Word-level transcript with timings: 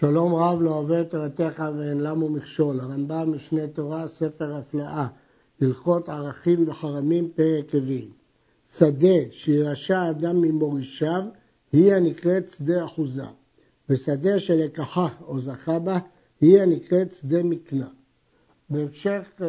שלום 0.00 0.34
רב 0.34 0.62
לא 0.62 0.70
אוהב 0.70 0.92
את 0.92 1.10
תורתך 1.10 1.62
ואין 1.78 2.00
למו 2.00 2.28
מכשול. 2.28 2.80
הרמב"ם 2.80 3.32
משנה 3.34 3.66
תורה, 3.66 4.08
ספר 4.08 4.56
הפלאה, 4.56 5.06
הלכות 5.60 6.08
ערכים 6.08 6.68
וחרמים, 6.68 7.30
פרק 7.34 7.74
רביעי. 7.74 8.10
שדה 8.76 9.30
שירשע 9.30 10.10
אדם 10.10 10.40
ממורישיו, 10.40 11.22
היא 11.72 11.94
הנקראת 11.94 12.48
שדה 12.48 12.84
אחוזה. 12.84 13.24
ושדה 13.88 14.38
שלקחה 14.38 15.08
או 15.26 15.40
זכה 15.40 15.78
בה, 15.78 15.98
היא 16.40 16.62
הנקראת 16.62 17.12
שדה 17.12 17.42
מקנה. 17.42 17.88
בהמשך 18.70 19.28
uh, 19.38 19.42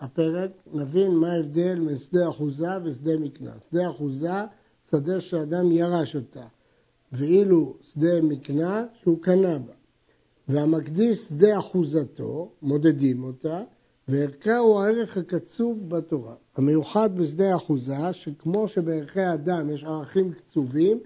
הפרק 0.00 0.50
נבין 0.72 1.10
מה 1.10 1.32
ההבדל 1.32 1.78
בין 1.86 1.98
שדה 1.98 2.28
אחוזה 2.28 2.84
ושדה 2.84 3.18
מקנה. 3.18 3.52
שדה 3.70 3.90
אחוזה, 3.90 4.44
שדה 4.90 5.20
שאדם 5.20 5.72
ירש 5.72 6.16
אותה, 6.16 6.46
ואילו 7.12 7.76
שדה 7.82 8.22
מקנה 8.22 8.84
שהוא 9.02 9.22
קנה 9.22 9.58
בה. 9.58 9.81
והמקדיש 10.48 11.18
שדה 11.18 11.58
אחוזתו, 11.58 12.52
מודדים 12.62 13.24
אותה, 13.24 13.62
וערכה 14.08 14.58
הוא 14.58 14.80
הערך 14.80 15.16
הקצוב 15.16 15.88
בתורה. 15.88 16.34
המיוחד 16.56 17.16
בשדה 17.16 17.56
אחוזה, 17.56 18.12
שכמו 18.12 18.68
שבערכי 18.68 19.32
אדם 19.34 19.70
יש 19.70 19.84
ערכים 19.84 20.32
קצובים, 20.32 21.00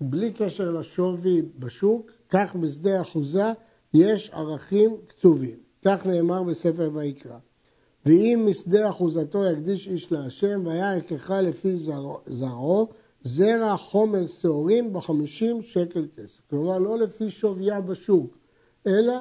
בלי 0.00 0.32
קשר 0.32 0.70
לשווי 0.70 1.42
בשוק, 1.58 2.10
כך 2.30 2.56
בשדה 2.56 3.00
אחוזה 3.00 3.52
יש 3.94 4.30
ערכים 4.30 4.96
קצובים. 5.06 5.56
כך 5.84 6.06
נאמר 6.06 6.42
בספר 6.42 6.90
ויקרא. 6.94 7.38
ואם 8.06 8.46
משדה 8.50 8.90
אחוזתו 8.90 9.44
יקדיש 9.44 9.88
איש 9.88 10.12
להשם, 10.12 10.62
והיה 10.66 10.94
ערכך 10.94 11.30
לפי 11.30 11.76
זרעו, 12.26 12.88
זרע 13.22 13.76
חומר 13.76 14.26
שעורים 14.26 14.92
בחמישים 14.92 15.62
שקל 15.62 16.06
כסף. 16.16 16.40
כלומר, 16.50 16.78
לא 16.78 16.98
לפי 16.98 17.30
שוויה 17.30 17.80
בשוק, 17.80 18.37
אלא 18.88 19.14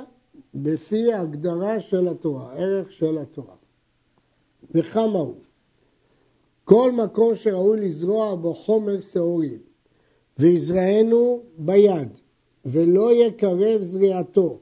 בפי 0.53 1.13
ההגדרה 1.13 1.79
של 1.79 2.07
התורה, 2.07 2.53
ערך 2.53 2.91
של 2.91 3.17
התורה. 3.17 3.55
וכמה 4.71 5.19
הוא? 5.19 5.35
כל 6.63 6.91
מקום 6.91 7.35
שראוי 7.35 7.79
לזרוע 7.87 8.35
בו 8.35 8.53
חומר 8.53 9.01
שעורים, 9.01 9.59
ויזרענו 10.39 11.41
ביד, 11.57 12.09
ולא 12.65 13.13
יקרב 13.13 13.81
זריעתו, 13.81 14.59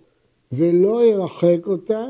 ולא 0.52 1.06
ירחק 1.06 1.67
אותה, 1.67 2.06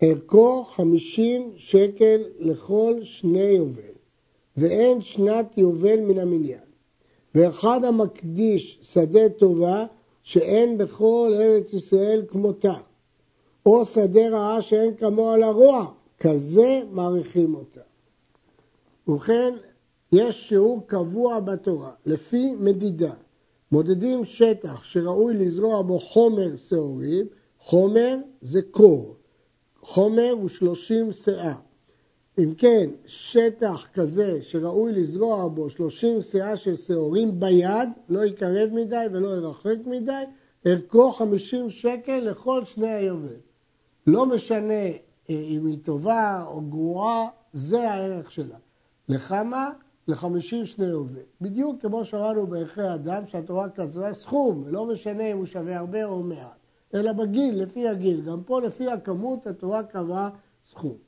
ערכו 0.00 0.64
חמישים 0.64 1.52
שקל 1.56 2.22
לכל 2.38 2.94
שני 3.02 3.40
יובל, 3.40 3.82
ואין 4.56 5.00
שנת 5.00 5.58
יובל 5.58 6.00
מן 6.00 6.18
המניין. 6.18 6.68
ואחד 7.34 7.84
המקדיש 7.84 8.78
שדה 8.82 9.28
טובה, 9.28 9.86
שאין 10.28 10.78
בכל 10.78 11.32
ארץ 11.34 11.72
ישראל 11.72 12.22
כמותה, 12.28 12.74
או 13.66 13.84
שדה 13.84 14.28
רעה 14.28 14.62
שאין 14.62 14.96
כמוה 14.96 15.36
לרוע, 15.36 15.86
כזה 16.20 16.82
מעריכים 16.90 17.54
אותה. 17.54 17.80
ובכן, 19.06 19.54
יש 20.12 20.48
שיעור 20.48 20.86
קבוע 20.86 21.40
בתורה, 21.40 21.90
לפי 22.06 22.54
מדידה. 22.58 23.14
מודדים 23.72 24.24
שטח 24.24 24.84
שראוי 24.84 25.34
לזרוע 25.34 25.82
בו 25.82 25.98
חומר 25.98 26.56
שעורים, 26.56 27.26
חומר 27.60 28.16
זה 28.40 28.60
קור, 28.70 29.16
חומר 29.80 30.30
הוא 30.30 30.48
שלושים 30.48 31.12
שאה. 31.12 31.54
אם 32.38 32.54
כן, 32.58 32.90
שטח 33.06 33.88
כזה 33.94 34.42
שראוי 34.42 34.92
לזרוע 34.92 35.48
בו 35.48 35.70
שלושים 35.70 36.22
שאה 36.22 36.56
של 36.56 36.76
שעורים 36.76 37.40
ביד, 37.40 37.88
לא 38.08 38.24
יקרב 38.24 38.70
מדי 38.72 39.04
ולא 39.12 39.28
ירחק 39.28 39.76
מדי, 39.86 40.22
ערכו 40.64 41.12
חמישים 41.12 41.70
שקל 41.70 42.18
לכל 42.18 42.64
שני 42.64 42.88
היובל. 42.88 43.36
לא 44.06 44.26
משנה 44.26 44.72
אה, 44.72 44.98
אם 45.28 45.66
היא 45.66 45.78
טובה 45.82 46.44
או 46.46 46.60
גרועה, 46.60 47.26
זה 47.52 47.90
הערך 47.90 48.30
שלה. 48.30 48.56
לכמה? 49.08 49.70
לחמישים 50.08 50.66
שני 50.66 50.86
יובל. 50.86 51.20
בדיוק 51.40 51.82
כמו 51.82 52.04
שאמרנו 52.04 52.46
בערכי 52.46 52.94
אדם, 52.94 53.22
שהתורה 53.26 53.68
קצרה 53.68 54.14
סכום, 54.14 54.64
לא 54.66 54.86
משנה 54.86 55.32
אם 55.32 55.36
הוא 55.36 55.46
שווה 55.46 55.78
הרבה 55.78 56.04
או 56.04 56.22
מעט, 56.22 56.58
אלא 56.94 57.12
בגיל, 57.12 57.62
לפי 57.62 57.88
הגיל. 57.88 58.20
גם 58.20 58.42
פה 58.42 58.60
לפי 58.60 58.90
הכמות 58.90 59.46
התורה 59.46 59.82
קבעה 59.82 60.30
סכום. 60.70 61.07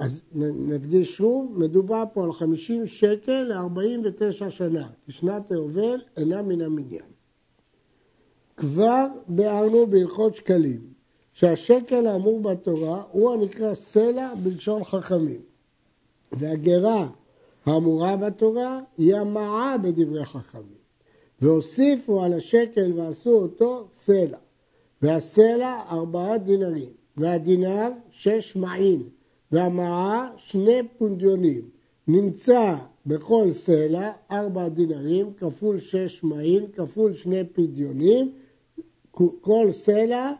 אז 0.00 0.22
נדגיש 0.34 1.16
שוב, 1.16 1.58
מדובר 1.58 2.04
פה 2.12 2.24
על 2.24 2.32
50 2.32 2.86
שקל 2.86 3.42
ל-49 3.42 4.50
שנה, 4.50 4.88
כי 5.06 5.12
שנת 5.12 5.50
היובל 5.50 6.00
אינה 6.16 6.42
מן 6.42 6.60
המניין. 6.60 7.04
כבר 8.56 9.06
ביארנו 9.28 9.86
בהלכות 9.86 10.34
שקלים, 10.34 10.80
שהשקל 11.32 12.06
האמור 12.06 12.40
בתורה 12.40 13.02
הוא 13.12 13.32
הנקרא 13.32 13.74
סלע 13.74 14.34
בלשון 14.42 14.84
חכמים, 14.84 15.40
והגרה 16.32 17.08
האמורה 17.66 18.16
בתורה 18.16 18.80
היא 18.98 19.16
המעה 19.16 19.78
בדברי 19.78 20.24
חכמים. 20.24 20.80
והוסיפו 21.40 22.24
על 22.24 22.32
השקל 22.32 22.92
ועשו 22.96 23.30
אותו 23.30 23.88
סלע, 23.92 24.38
והסלע 25.02 25.82
ארבעה 25.90 26.38
דינרים, 26.38 26.92
והדינר 27.16 27.88
שש 28.10 28.56
מעין. 28.56 29.02
והמעה 29.52 30.30
שני 30.36 30.80
פונדיונים. 30.98 31.68
נמצא 32.08 32.76
בכל 33.06 33.52
סלע 33.52 34.12
ארבע 34.30 34.68
דינרים 34.68 35.32
כפול 35.36 35.78
שש 35.78 36.20
מעין 36.22 36.66
כפול 36.72 37.12
שני 37.12 37.44
פדיונים. 37.44 38.32
כל 39.40 39.68
סלע, 39.72 40.32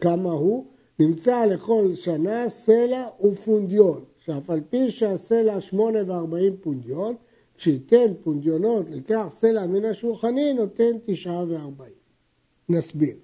כמה 0.00 0.30
הוא? 0.30 0.66
נמצא 0.98 1.44
לכל 1.44 1.94
שנה 1.94 2.48
סלע 2.48 3.06
ופונדיון. 3.24 4.04
שאף 4.24 4.50
על 4.50 4.60
פי 4.70 4.90
שהסלע 4.90 5.60
שמונה 5.60 5.98
וארבעים 6.06 6.56
פונדיון, 6.60 7.14
כשייתן 7.56 8.12
פונדיונות 8.22 8.90
לקח 8.90 9.26
סלע 9.30 9.66
מן 9.66 9.84
השולחני, 9.84 10.52
נותן 10.52 10.92
תשעה 11.04 11.44
וארבעים. 11.48 11.92
נסביר. 12.68 13.16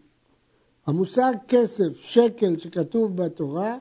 המושג 0.87 1.32
כסף, 1.49 1.97
שקל 1.97 2.59
שכתוב 2.59 3.16
בתורה, 3.16 3.78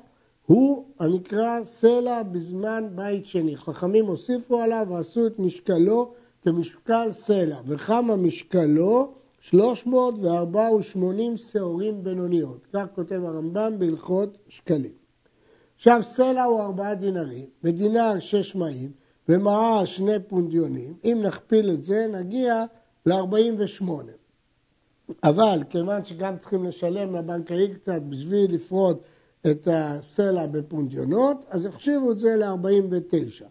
הוא 0.48 0.86
הנקרא 1.00 1.60
סלע 1.64 2.24
בזמן 2.24 2.88
בית 2.96 3.26
שני. 3.26 3.58
חכמים 3.58 4.06
הוסיפו 4.06 4.60
עליו 4.60 4.88
ועשו 4.90 5.28
את 5.28 5.40
משקלו 5.40 6.14
כמשקל 6.44 7.12
סלע. 7.12 7.58
וכמה 7.66 8.16
משקלו? 8.16 9.14
384 9.40 10.68
שעורים 11.36 12.04
בינוניות. 12.04 12.68
כך 12.74 12.86
כותב 12.96 13.24
הרמב"ם 13.26 13.74
בהלכות 13.80 14.38
שקלים. 14.48 14.92
עכשיו 15.76 16.02
סלע 16.04 16.44
הוא 16.44 16.62
ארבעה 16.62 16.96
דינרים, 16.96 17.46
ודינר 17.64 18.20
שש 18.20 18.56
מאים, 18.56 18.92
ומעה 19.30 19.86
שני 19.86 20.20
פונדיונים. 20.28 20.94
אם 21.04 21.22
נכפיל 21.24 21.70
את 21.70 21.84
זה 21.84 22.08
נגיע 22.12 22.66
ל-48. 23.06 23.90
אבל 25.24 25.60
כיוון 25.70 26.06
שגם 26.06 26.38
צריכים 26.38 26.64
לשלם 26.64 27.16
לבנקאי 27.16 27.74
קצת 27.74 28.02
בשביל 28.10 28.56
לפרוד 28.56 28.98
את 29.52 29.68
הסלע 29.72 30.46
בפונדיונות, 30.46 31.46
אז 31.50 31.66
החשיבו 31.66 32.12
את 32.12 32.20
זה 32.20 32.36
ל-49. 32.36 33.46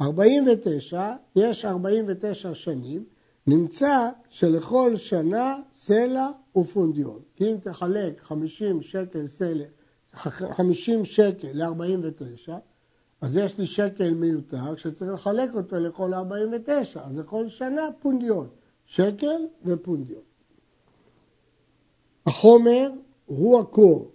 49, 0.00 1.12
יש 1.36 1.64
49 1.64 2.54
שנים, 2.54 3.04
נמצא 3.46 4.08
שלכל 4.28 4.96
שנה 4.96 5.56
סלע 5.74 6.28
ופונדיון. 6.56 7.20
כי 7.36 7.52
אם 7.52 7.56
תחלק 7.60 8.20
50 8.20 8.82
שקל 8.82 9.26
סלע, 9.26 9.64
50 10.12 11.04
שקל 11.04 11.48
ל-49, 11.52 12.52
אז 13.20 13.36
יש 13.36 13.58
לי 13.58 13.66
שקל 13.66 14.14
מיותר 14.14 14.76
שצריך 14.76 15.12
לחלק 15.12 15.54
אותו 15.54 15.76
לכל 15.76 16.14
49, 16.14 17.00
אז 17.04 17.18
לכל 17.18 17.48
שנה 17.48 17.88
פונדיון, 18.00 18.48
שקל 18.86 19.46
ופונדיון. 19.64 20.22
החומר 22.26 22.90
הוא 23.26 23.60
הקור, 23.60 24.11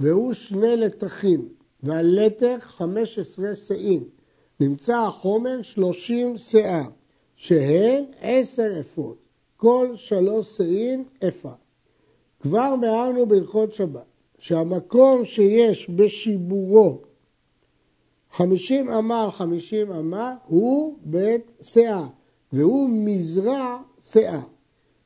והוא 0.00 0.32
שני 0.32 0.76
לתחים, 0.76 1.48
והלתך 1.82 2.58
חמש 2.60 3.18
עשרה 3.18 3.54
שאים. 3.54 4.08
נמצא 4.60 4.98
החומר 4.98 5.62
שלושים 5.62 6.38
שאה, 6.38 6.84
שהן 7.36 8.04
עשר 8.20 8.80
אפות, 8.80 9.18
כל 9.56 9.88
שלוש 9.94 10.56
שאים 10.56 11.04
אפה. 11.28 11.52
כבר 12.40 12.74
ביארנו 12.80 13.26
בהלכות 13.26 13.72
שבת, 13.72 14.04
שהמקום 14.38 15.24
שיש 15.24 15.90
בשיבורו 15.90 17.02
חמישים 18.36 18.88
אמה 18.88 19.22
על 19.22 19.30
חמישים 19.30 19.92
אמה 19.92 20.34
הוא 20.46 20.98
בית 21.00 21.52
שאה, 21.62 22.06
והוא 22.52 22.90
מזרע 22.92 23.78
שאה. 24.00 24.40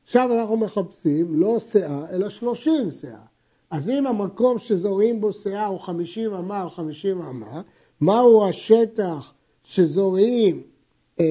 עכשיו 0.03 0.33
אנחנו 0.33 0.57
מחפשים 0.57 1.39
לא 1.39 1.59
שאה, 1.59 2.09
אלא 2.09 2.29
שלושים 2.29 2.91
שאה. 2.91 3.32
אז 3.73 3.89
אם 3.89 4.07
המקום 4.07 4.59
שזורעים 4.59 5.21
בו 5.21 5.33
שאה 5.33 5.65
הוא 5.65 5.79
50 5.79 6.33
אמה 6.33 6.61
על 6.61 6.69
50 6.69 7.21
אמה, 7.21 7.61
מהו 8.01 8.45
השטח 8.49 9.33
שזורעים 9.63 10.63
אה, 11.19 11.25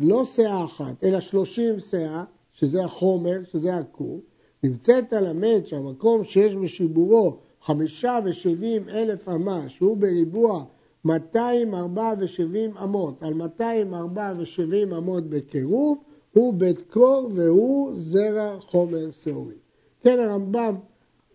לא 0.00 0.24
שאה 0.24 0.64
אחת, 0.64 1.04
אלא 1.04 1.20
30 1.20 1.80
שאה, 1.80 2.24
שזה 2.52 2.84
החומר, 2.84 3.38
שזה 3.52 3.76
הכור, 3.76 4.20
נמצאת 4.62 5.12
למד 5.12 5.60
שהמקום 5.64 6.24
שיש 6.24 6.56
בשיבורו 6.56 7.36
חמישה 7.62 8.18
ושבעים 8.24 8.88
אלף 8.88 9.28
אמה, 9.28 9.68
שהוא 9.68 9.96
בריבוע 9.96 10.64
274 11.04 12.84
אמות, 12.84 13.22
על 13.22 13.34
274 13.34 14.98
אמות 14.98 15.30
בקירוב, 15.30 15.98
הוא 16.32 16.54
בית 16.54 16.78
קור 16.90 17.30
והוא 17.34 17.92
זרע 17.96 18.60
חומר 18.60 19.10
שעורי. 19.10 19.54
כן, 20.02 20.20
הרמב"ם 20.20 20.74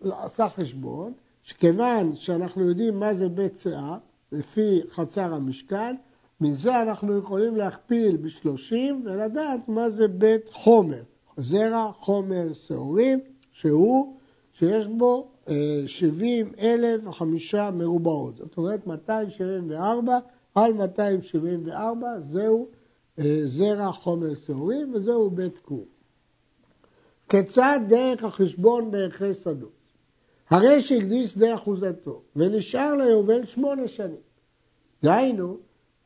עשה 0.02 0.48
חשבון, 0.48 1.12
שכיוון 1.42 2.14
שאנחנו 2.14 2.68
יודעים 2.68 3.00
מה 3.00 3.14
זה 3.14 3.28
בית 3.28 3.58
שאה, 3.58 3.96
לפי 4.32 4.80
חצר 4.90 5.34
המשכן, 5.34 5.96
מזה 6.40 6.82
אנחנו 6.82 7.18
יכולים 7.18 7.56
להכפיל 7.56 8.16
בשלושים 8.16 9.02
ולדעת 9.04 9.68
מה 9.68 9.90
זה 9.90 10.08
בית 10.08 10.48
חומר, 10.52 11.02
זרע 11.36 11.92
חומר 12.00 12.52
שעורים, 12.52 13.20
שהוא, 13.52 14.16
שיש 14.52 14.86
בו 14.86 15.28
70 15.86 16.52
אלף 16.58 17.06
וחמישה 17.06 17.70
מרובעות. 17.70 18.36
זאת 18.36 18.56
אומרת 18.56 18.86
274 18.86 20.18
על 20.54 20.72
274 20.72 22.20
זהו 22.20 22.68
אה, 23.18 23.40
זרע 23.44 23.92
חומר 23.92 24.34
שעורים 24.34 24.94
וזהו 24.94 25.30
בית 25.30 25.58
כור. 25.58 25.84
כיצד 27.28 27.80
דרך 27.88 28.24
החשבון 28.24 28.90
בערכי 28.90 29.34
שדות? 29.34 29.77
הרי 30.50 30.80
שהקדיש 30.80 31.30
שדה 31.30 31.54
אחוזתו 31.54 32.22
ונשאר 32.36 32.94
ליובל 32.96 33.46
שמונה 33.46 33.88
שנים. 33.88 34.20
דהיינו, 35.02 35.58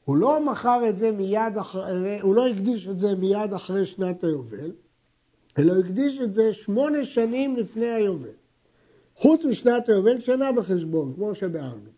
הוא 0.05 0.17
לא 0.17 0.45
מכר 0.45 0.89
את 0.89 0.99
זה 0.99 1.13
מיד 1.13 1.59
אחרי, 1.61 2.21
הוא 2.21 2.35
לא 2.35 2.49
הקדיש 2.49 2.89
את 2.89 2.99
זה 2.99 3.15
מיד 3.15 3.53
אחרי 3.55 3.87
שנת 3.87 4.25
היובל, 4.25 4.73
אלא 5.59 5.73
הקדיש 5.79 6.21
את 6.21 6.35
זה 6.35 6.53
שמונה 6.53 7.05
שנים 7.05 7.57
לפני 7.57 7.87
היובל. 7.87 8.29
חוץ 9.17 9.45
משנת 9.45 9.89
היובל 9.89 10.21
שנה 10.21 10.53
בחשבון, 10.53 11.13
כמו 11.15 11.35
שבארנו. 11.35 11.91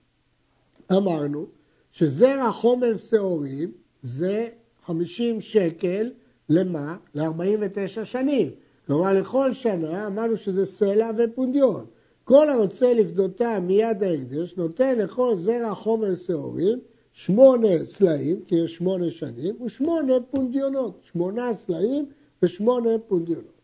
אמרנו 0.92 1.46
שזרע 1.92 2.52
חומר 2.52 2.96
שעורים 2.96 3.72
זה 4.02 4.48
50 4.86 5.40
שקל 5.40 6.10
למה? 6.48 6.96
ל-49 7.14 8.04
שנים. 8.04 8.50
כלומר 8.86 9.12
לכל 9.12 9.52
שנה 9.52 10.06
אמרנו 10.06 10.36
שזה 10.36 10.66
סלע 10.66 11.10
ופונדיון. 11.18 11.86
כל 12.24 12.50
הרוצה 12.50 12.94
לפדותה 12.94 13.58
מיד 13.60 14.02
ההקדש 14.02 14.56
נותן 14.56 14.98
לכל 14.98 15.36
זרע 15.36 15.74
חומר 15.74 16.14
שעורים 16.14 16.78
שמונה 17.12 17.84
סלעים, 17.84 18.40
כי 18.46 18.54
יש 18.54 18.76
שמונה 18.76 19.10
שנים, 19.10 19.56
ושמונה 19.64 20.14
פונדיונות, 20.30 21.00
שמונה 21.12 21.54
סלעים 21.54 22.06
ושמונה 22.42 22.90
פונדיונות. 23.08 23.54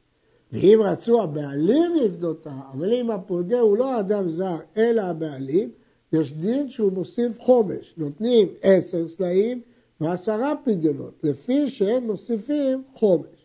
ואם 0.53 0.81
רצו 0.85 1.23
הבעלים 1.23 1.95
לפדותה, 1.95 2.55
אבל 2.73 2.93
אם 2.93 3.11
הפודה 3.11 3.61
הוא 3.61 3.77
לא 3.77 4.01
אדם 4.01 4.31
זר 4.31 4.57
אלא 4.77 5.01
הבעלים, 5.01 5.71
יש 6.13 6.33
דין 6.33 6.71
שהוא 6.71 6.93
מוסיף 6.93 7.41
חומש. 7.41 7.95
נותנים 7.97 8.49
עשר 8.63 9.09
סלעים 9.09 9.61
ועשרה 10.01 10.53
פדיונות, 10.65 11.15
לפי 11.23 11.69
שהם 11.69 12.07
מוסיפים 12.07 12.83
חומש. 12.95 13.40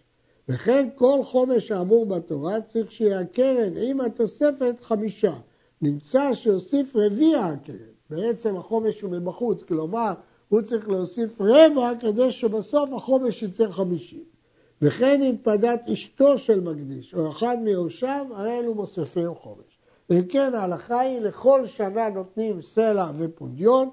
וכן 0.50 0.88
כל 0.95 1.19
חומש 1.24 1.71
האמור 1.71 2.06
בתורה 2.06 2.62
צריך 2.62 2.92
שיהיה 2.92 3.19
הקרן 3.19 3.74
עם 3.77 4.01
התוספת 4.01 4.75
חמישה. 4.81 5.33
נמצא 5.81 6.33
שיוסיף 6.33 6.95
רביע 6.95 7.39
הקרן. 7.39 7.95
בעצם 8.09 8.56
החומש 8.56 9.01
הוא 9.01 9.12
מבחוץ, 9.12 9.63
כלומר 9.63 10.13
הוא 10.50 10.62
צריך 10.62 10.89
להוסיף 10.89 11.42
רבע 11.42 11.92
כדי 12.00 12.31
שבסוף 12.31 12.89
החומש 12.94 13.44
יצא 13.44 13.69
חמישים. 13.69 14.24
וכן 14.81 15.21
אם 15.21 15.36
פדת 15.44 15.81
אשתו 15.94 16.38
של 16.38 16.59
מקדיש 16.59 17.15
או 17.15 17.31
אחד 17.31 17.57
מיורשיו, 17.62 18.25
הרי 18.31 18.59
אלו 18.59 18.74
מוספים 18.74 19.36
חומש. 19.36 19.80
אם 20.12 20.21
כן 20.30 20.53
ההלכה 20.53 21.00
היא 21.00 21.19
לכל 21.19 21.65
שנה 21.65 22.09
נותנים 22.09 22.62
סלע 22.62 23.12
ופונדיון, 23.18 23.89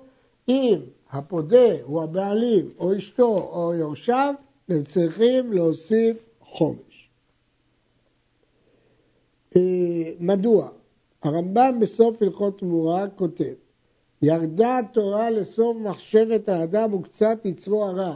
אם 0.48 0.80
הפודה 1.10 1.82
הוא 1.82 2.02
הבעלים 2.02 2.70
או 2.78 2.96
אשתו 2.96 3.50
או 3.52 3.74
יורשיו, 3.74 4.34
הם 4.68 4.84
צריכים 4.84 5.52
להוסיף 5.52 6.31
חומש. 6.52 7.10
אה, 9.56 10.10
מדוע? 10.20 10.68
הרמב"ם 11.22 11.78
בסוף 11.80 12.22
הלכות 12.22 12.58
תמורה 12.58 13.08
כותב 13.08 13.52
ירדה 14.22 14.78
התורה 14.78 15.30
לסוף 15.30 15.76
מחשבת 15.76 16.48
האדם 16.48 16.94
וקצת 16.94 17.38
יצרו 17.44 17.84
הרע 17.84 18.14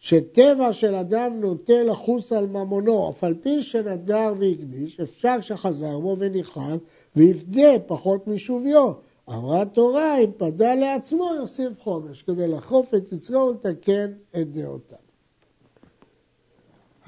שטבע 0.00 0.72
של 0.72 0.94
אדם 0.94 1.40
נוטה 1.40 1.82
לחוס 1.82 2.32
על 2.32 2.46
ממונו, 2.46 3.10
אף 3.10 3.24
על 3.24 3.34
פי 3.34 3.62
שנדר 3.62 4.32
והקדיש, 4.38 5.00
אפשר 5.00 5.40
שחזר 5.40 5.98
בו 5.98 6.16
וניחם 6.18 6.76
ויפדה 7.16 7.78
פחות 7.86 8.26
משוויו. 8.26 8.92
אמרה 9.28 9.62
התורה, 9.62 10.18
אם 10.18 10.30
פדה 10.36 10.74
לעצמו, 10.74 11.30
יוסיף 11.36 11.80
חומש, 11.80 12.22
כדי 12.22 12.48
לחוף 12.48 12.94
את 12.94 13.12
יצרו 13.12 13.40
ולתקן 13.40 14.12
את 14.36 14.52
דעותיו. 14.52 15.07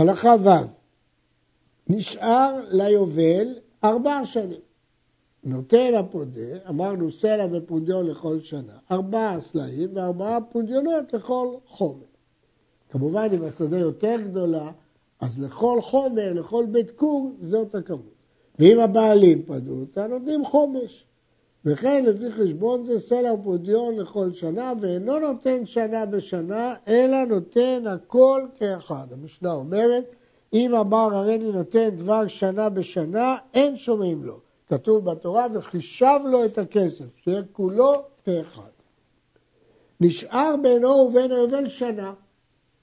הלכה 0.01 0.35
ו' 0.45 0.51
נשאר 1.89 2.61
ליובל 2.71 3.49
ארבע 3.85 4.21
שנים. 4.25 4.61
נותן 5.45 5.95
הפודה, 5.99 6.69
אמרנו 6.69 7.13
סלע 7.13 7.47
ופונדיון 7.53 8.07
לכל 8.07 8.41
שנה, 8.41 8.73
ארבעה 8.91 9.41
סלעים 9.41 9.91
וארבעה 9.95 10.39
פונדיונות 10.41 11.13
לכל 11.13 11.55
חומר. 11.67 12.05
כמובן, 12.91 13.29
אם 13.33 13.45
השדה 13.45 13.79
יותר 13.79 14.17
גדולה, 14.21 14.71
אז 15.21 15.43
לכל 15.43 15.81
חומר, 15.83 16.33
לכל 16.33 16.67
בית 16.71 16.91
כור, 16.91 17.33
זאת 17.41 17.75
הכמות. 17.75 18.15
ואם 18.59 18.81
הבעלים 18.81 19.43
פדו 19.43 19.81
אותה, 19.81 20.07
נותנים 20.07 20.45
חומש. 20.45 21.05
וכן, 21.65 22.05
לפי 22.07 22.31
חשבון 22.33 22.85
זה 22.85 22.99
סלע 22.99 23.33
ופודיון 23.33 23.97
לכל 23.97 24.33
שנה, 24.33 24.73
ואינו 24.81 25.19
נותן 25.19 25.67
שנה 25.67 26.07
בשנה, 26.07 26.75
אלא 26.89 27.25
נותן 27.25 27.87
הכל 27.87 28.47
כאחד. 28.59 29.07
המשנה 29.13 29.53
אומרת, 29.53 30.05
אם 30.53 30.75
אמר 30.75 31.15
הריני 31.15 31.53
נותן 31.53 31.89
דבר 31.91 32.27
שנה 32.27 32.69
בשנה, 32.69 33.37
אין 33.55 33.77
שומעים 33.77 34.25
לו. 34.25 34.41
כתוב 34.69 35.11
בתורה, 35.11 35.47
וחישב 35.55 36.21
לו 36.25 36.45
את 36.45 36.59
הכסף, 36.59 37.05
שיהיה 37.25 37.43
כולו 37.53 37.93
כאחד. 38.25 38.71
נשאר 40.01 40.55
בינו 40.63 40.89
ובין 40.89 41.33
היובל 41.33 41.69
שנה. 41.69 42.13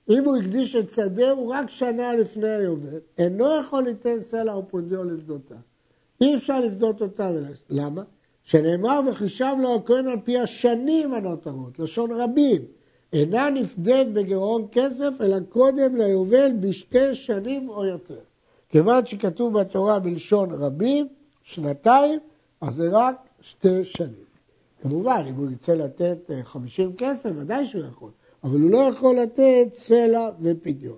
אם 0.09 0.25
הוא 0.25 0.37
הקדיש 0.37 0.75
את 0.75 0.91
שדהו 0.91 1.49
רק 1.49 1.69
שנה 1.69 2.15
לפני 2.15 2.49
היובל, 2.49 2.99
אינו 3.17 3.59
יכול 3.59 3.83
ליתן 3.83 4.21
סלע 4.21 4.57
ופונדיון 4.57 5.13
לפדותה. 5.13 5.55
אי 6.21 6.35
אפשר 6.35 6.59
לפדות 6.59 7.01
אותה. 7.01 7.31
למה? 7.69 8.03
שנאמר 8.47 8.99
וחישב 9.07 9.55
לו 9.61 9.75
הכהן 9.75 10.07
על 10.07 10.19
פי 10.23 10.39
השנים 10.39 11.13
הנותרות, 11.13 11.79
לשון 11.79 12.11
רבים. 12.11 12.61
אינה 13.13 13.49
נפדית 13.49 14.13
בגירעון 14.13 14.67
כסף, 14.71 15.21
אלא 15.21 15.37
קודם 15.49 15.95
ליובל 15.95 16.51
בשתי 16.59 17.15
שנים 17.15 17.69
או 17.69 17.85
יותר. 17.85 18.19
כיוון 18.69 19.05
שכתוב 19.05 19.59
בתורה 19.59 19.99
בלשון 19.99 20.51
רבים, 20.51 21.07
שנתיים, 21.43 22.19
אז 22.61 22.73
זה 22.73 22.89
רק 22.91 23.15
שתי 23.41 23.85
שנים. 23.85 24.27
כמובן, 24.81 25.23
אם 25.29 25.35
הוא 25.35 25.49
ירצה 25.49 25.75
לתת 25.75 26.31
50 26.43 26.93
כסף, 26.97 27.29
ודאי 27.35 27.65
שהוא 27.65 27.85
יכול. 27.85 28.11
אבל 28.43 28.59
הוא 28.59 28.71
לא 28.71 28.77
יכול 28.77 29.15
לתת 29.19 29.67
סלע 29.73 30.29
ופדיון. 30.41 30.97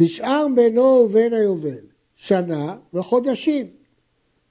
נשאר 0.00 0.46
בינו 0.54 0.82
ובין 0.82 1.32
היובל 1.32 1.84
שנה 2.14 2.76
וחודשים. 2.94 3.77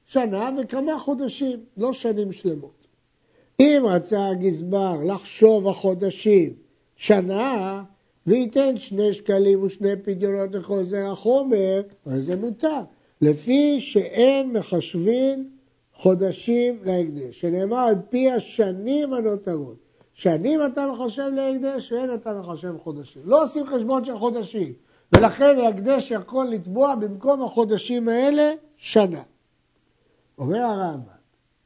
שנה 0.07 0.49
וכמה 0.57 0.99
חודשים, 0.99 1.59
לא 1.77 1.93
שנים 1.93 2.31
שלמות. 2.31 2.87
אם 3.59 3.83
רצה 3.85 4.27
הגזבר 4.27 4.97
לחשוב 5.05 5.67
החודשים 5.67 6.53
שנה 6.95 7.83
וייתן 8.27 8.77
שני 8.77 9.13
שקלים 9.13 9.63
ושני 9.63 9.95
פדיונות 10.03 10.55
לכל 10.55 10.83
זרע 10.83 11.15
חומר, 11.15 11.81
אז 12.05 12.25
זה 12.25 12.35
מותר. 12.35 12.81
לפי 13.21 13.79
שאין 13.79 14.53
מחשבים 14.53 15.49
חודשים 15.93 16.79
להקדש, 16.83 17.41
שנאמר 17.41 17.77
על 17.77 17.95
פי 18.09 18.31
השנים 18.31 19.13
הנותרות. 19.13 19.75
שנים 20.13 20.59
אתה 20.65 20.87
מחשב 20.91 21.31
להקדש 21.35 21.91
ואין 21.91 22.13
אתה 22.13 22.33
מחשב 22.33 22.73
חודשים. 22.83 23.21
לא 23.25 23.43
עושים 23.43 23.65
חשבון 23.65 24.05
של 24.05 24.17
חודשים, 24.17 24.73
ולכן 25.15 25.57
ההקדש 25.59 26.11
יכול 26.11 26.47
לתבוע 26.47 26.95
במקום 26.95 27.43
החודשים 27.43 28.09
האלה 28.09 28.51
שנה. 28.77 29.21
אומר 30.37 30.57
הרמב"ם, 30.57 31.11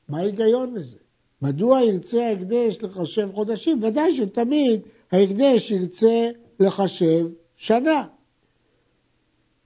מה 0.09 0.17
ההיגיון 0.17 0.73
בזה? 0.73 0.97
מדוע 1.41 1.81
ירצה 1.81 2.27
ההקדש 2.27 2.77
לחשב 2.81 3.29
חודשים? 3.33 3.83
ודאי 3.83 4.15
שתמיד 4.15 4.81
ההקדש 5.11 5.71
ירצה 5.71 6.29
לחשב 6.59 7.27
שנה. 7.55 8.07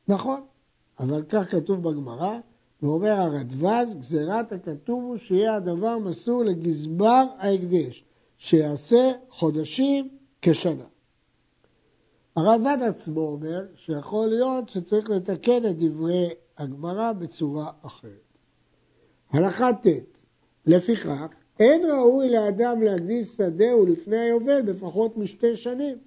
נכון, 0.08 0.42
אבל 1.00 1.24
כך 1.30 1.52
כתוב 1.52 1.90
בגמרא, 1.90 2.40
ואומר 2.82 3.12
הרדווז, 3.12 3.96
גזירת 3.96 4.52
הכתוב 4.52 5.04
הוא 5.04 5.18
שיהיה 5.18 5.56
הדבר 5.56 5.98
מסור 5.98 6.44
לגזבר 6.44 7.24
ההקדש. 7.38 8.06
שיעשה 8.38 9.12
חודשים 9.30 10.10
כשנה. 10.42 10.84
עד 12.36 12.82
עצמו 12.82 13.22
אומר 13.22 13.66
שיכול 13.76 14.28
להיות 14.28 14.70
שצריך 14.70 15.10
לתקן 15.10 15.66
את 15.66 15.78
דברי 15.78 16.30
הגמרא 16.58 17.14
בצורה 17.14 17.72
אחרת. 17.82 18.25
הלכה 19.32 19.74
ט' 19.74 19.88
לפיכך, 20.66 21.28
אין 21.60 21.86
ראוי 21.86 22.30
לאדם 22.30 22.82
להקדיש 22.82 23.28
שדהו 23.28 23.86
לפני 23.86 24.18
היובל 24.18 24.62
בפחות 24.62 25.18
משתי 25.18 25.56
שנים, 25.56 25.98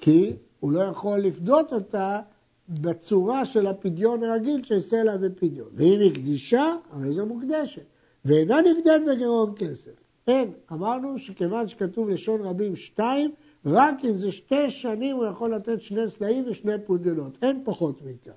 כי 0.00 0.32
הוא 0.60 0.72
לא 0.72 0.80
יכול 0.80 1.18
לפדות 1.18 1.72
אותה 1.72 2.20
בצורה 2.68 3.44
של 3.44 3.66
הפדיון 3.66 4.22
הרגיל 4.22 4.62
של 4.62 4.80
סלע 4.80 5.16
ופדיון. 5.20 5.68
ואם 5.74 6.00
היא 6.00 6.14
קדישה, 6.14 6.74
הרי 6.90 7.12
זו 7.12 7.26
מוקדשת, 7.26 7.82
ואינה 8.24 8.60
נפדית 8.60 9.02
בגרון 9.10 9.54
כסף. 9.56 9.90
אין, 10.26 10.52
אמרנו 10.72 11.18
שכיוון 11.18 11.68
שכתוב 11.68 12.08
לשון 12.08 12.40
רבים 12.40 12.76
שתיים, 12.76 13.30
רק 13.66 14.04
אם 14.04 14.16
זה 14.16 14.32
שתי 14.32 14.70
שנים 14.70 15.16
הוא 15.16 15.26
יכול 15.26 15.54
לתת 15.54 15.82
שני 15.82 16.10
סלעים 16.10 16.44
ושני 16.50 16.72
פודלות, 16.86 17.38
אין 17.42 17.62
פחות 17.64 18.02
מכך. 18.02 18.32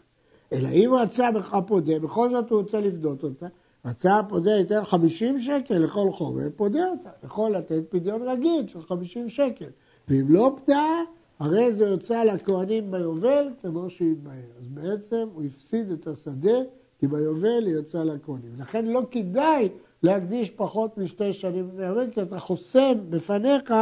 אלא 0.53 0.67
אם 0.67 0.89
הוא 0.89 0.99
רצה 0.99 1.29
הפודה, 1.51 1.99
בכל 1.99 2.29
זאת 2.29 2.49
הוא 2.49 2.59
רוצה 2.59 2.81
לפדות 2.81 3.23
אותה, 3.23 3.47
רצה 3.85 4.19
הפודה 4.19 4.51
ייתן 4.51 4.83
50 4.83 5.39
שקל 5.39 5.77
לכל 5.77 6.11
חומר, 6.11 6.47
פודה 6.55 6.89
אותה, 6.89 7.09
יכול 7.23 7.51
לתת 7.51 7.83
פדיון 7.89 8.21
רגיל 8.21 8.67
של 8.67 8.81
50 8.81 9.29
שקל. 9.29 9.69
ואם 10.07 10.25
לא 10.29 10.55
פדה, 10.65 11.01
הרי 11.39 11.73
זה 11.73 11.85
יוצא 11.85 12.23
לכהנים 12.23 12.91
ביובל 12.91 13.49
כמו 13.61 13.89
שהתבהר. 13.89 14.33
אז 14.59 14.67
בעצם 14.67 15.27
הוא 15.33 15.43
הפסיד 15.43 15.91
את 15.91 16.07
השדה, 16.07 16.57
כי 16.99 17.07
ביובל 17.07 17.65
היא 17.65 17.73
יוצא 17.73 18.03
לכהנים. 18.03 18.51
לכן 18.59 18.85
לא 18.85 19.01
כדאי 19.11 19.69
להקדיש 20.03 20.49
פחות 20.49 20.97
משתי 20.97 21.33
שנים 21.33 21.67
לפני 21.67 22.11
כי 22.13 22.21
אתה 22.21 22.39
חוסם 22.39 22.93
בפניך 23.09 23.73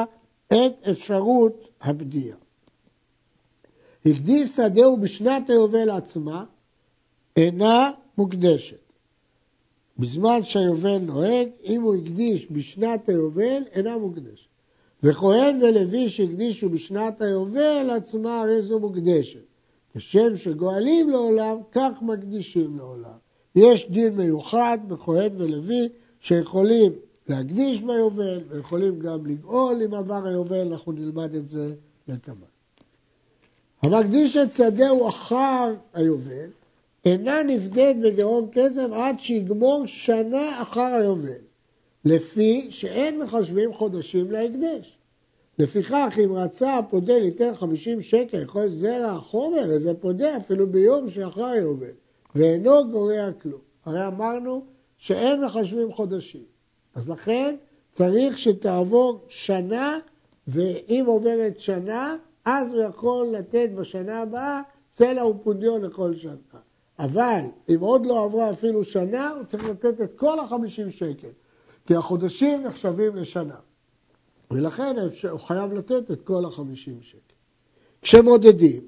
את 0.47 0.73
אפשרות 0.89 1.67
הבדיעה. 1.81 2.37
הקדיש 4.05 4.49
שדהו 4.49 4.97
בשנת 4.97 5.49
היובל 5.49 5.89
עצמה, 5.89 6.45
אינה 7.37 7.91
מוקדשת. 8.17 8.85
בזמן 9.99 10.43
שהיובל 10.43 10.97
נוהג, 10.97 11.47
אם 11.63 11.81
הוא 11.81 11.95
הקדיש 11.95 12.47
בשנת 12.51 13.09
היובל, 13.09 13.63
אינה 13.71 13.97
מוקדשת. 13.97 14.47
וכהן 15.03 15.63
ולוי 15.63 16.09
שהקדישו 16.09 16.69
בשנת 16.69 17.21
היובל 17.21 17.89
עצמה 17.89 18.41
הרי 18.41 18.61
זו 18.61 18.79
מוקדשת. 18.79 19.39
כשם 19.93 20.35
שגואלים 20.35 21.09
לעולם, 21.09 21.57
כך 21.71 21.91
מקדישים 22.01 22.77
לעולם. 22.77 23.17
יש 23.55 23.89
דין 23.89 24.15
מיוחד 24.15 24.77
בכהן 24.87 25.31
ולוי 25.37 25.89
שיכולים 26.19 26.91
להקדיש 27.27 27.81
ביובל 27.81 28.39
ויכולים 28.49 28.99
גם 28.99 29.25
לגאול 29.25 29.81
אם 29.85 29.93
עבר 29.93 30.27
היובל, 30.27 30.67
אנחנו 30.71 30.91
נלמד 30.91 31.35
את 31.35 31.49
זה 31.49 31.73
לקבל. 32.07 32.47
המקדיש 33.81 34.37
את 34.37 34.53
שדהו 34.53 35.09
אחר 35.09 35.73
היובל 35.93 36.49
אינה 37.05 37.43
נפדית 37.43 38.00
בגרון 38.00 38.47
כסף 38.51 38.88
עד 38.93 39.19
שיגמור 39.19 39.83
שנה 39.85 40.62
אחר 40.62 40.81
היובל, 40.81 41.29
לפי 42.05 42.67
שאין 42.69 43.19
מחשבים 43.19 43.74
חודשים 43.74 44.31
להקדש. 44.31 44.97
לפיכך, 45.59 46.17
אם 46.25 46.33
רצה 46.33 46.77
הפודה 46.77 47.17
ליתן 47.17 47.55
50 47.55 48.01
שקל 48.01 48.38
לכל 48.38 48.67
זרע 48.67 49.12
החומר, 49.12 49.63
אז 49.63 49.81
זה 49.81 49.93
פודה 49.93 50.38
אפילו 50.38 50.67
ביום 50.67 51.09
שאחר 51.09 51.45
היובל, 51.45 51.91
ואינו 52.35 52.91
גורע 52.91 53.31
כלום. 53.41 53.62
הרי 53.85 54.07
אמרנו 54.07 54.65
שאין 54.97 55.45
מחשבים 55.45 55.91
חודשים. 55.91 56.43
אז 56.95 57.09
לכן 57.09 57.55
צריך 57.91 58.38
שתעבור 58.38 59.19
שנה, 59.27 60.00
ואם 60.47 61.03
עוברת 61.07 61.59
שנה, 61.59 62.15
אז 62.45 62.74
הוא 62.74 62.81
יכול 62.83 63.27
לתת 63.27 63.69
בשנה 63.75 64.21
הבאה 64.21 64.62
סלע 64.95 65.25
ופודיון 65.25 65.81
לכל 65.81 66.15
שנה. 66.15 66.64
אבל 66.99 67.41
אם 67.69 67.79
עוד 67.79 68.05
לא 68.05 68.23
עברה 68.23 68.51
אפילו 68.51 68.83
שנה, 68.83 69.29
הוא 69.29 69.43
צריך 69.43 69.65
לתת 69.65 70.01
את 70.01 70.13
כל 70.15 70.39
החמישים 70.39 70.91
שקל, 70.91 71.27
כי 71.85 71.95
החודשים 71.95 72.63
נחשבים 72.63 73.15
לשנה. 73.15 73.55
ולכן 74.51 74.95
הוא 75.31 75.39
חייב 75.39 75.73
לתת 75.73 76.11
את 76.11 76.21
כל 76.21 76.45
החמישים 76.45 77.01
שקל. 77.01 77.35
כשמודדים, 78.01 78.87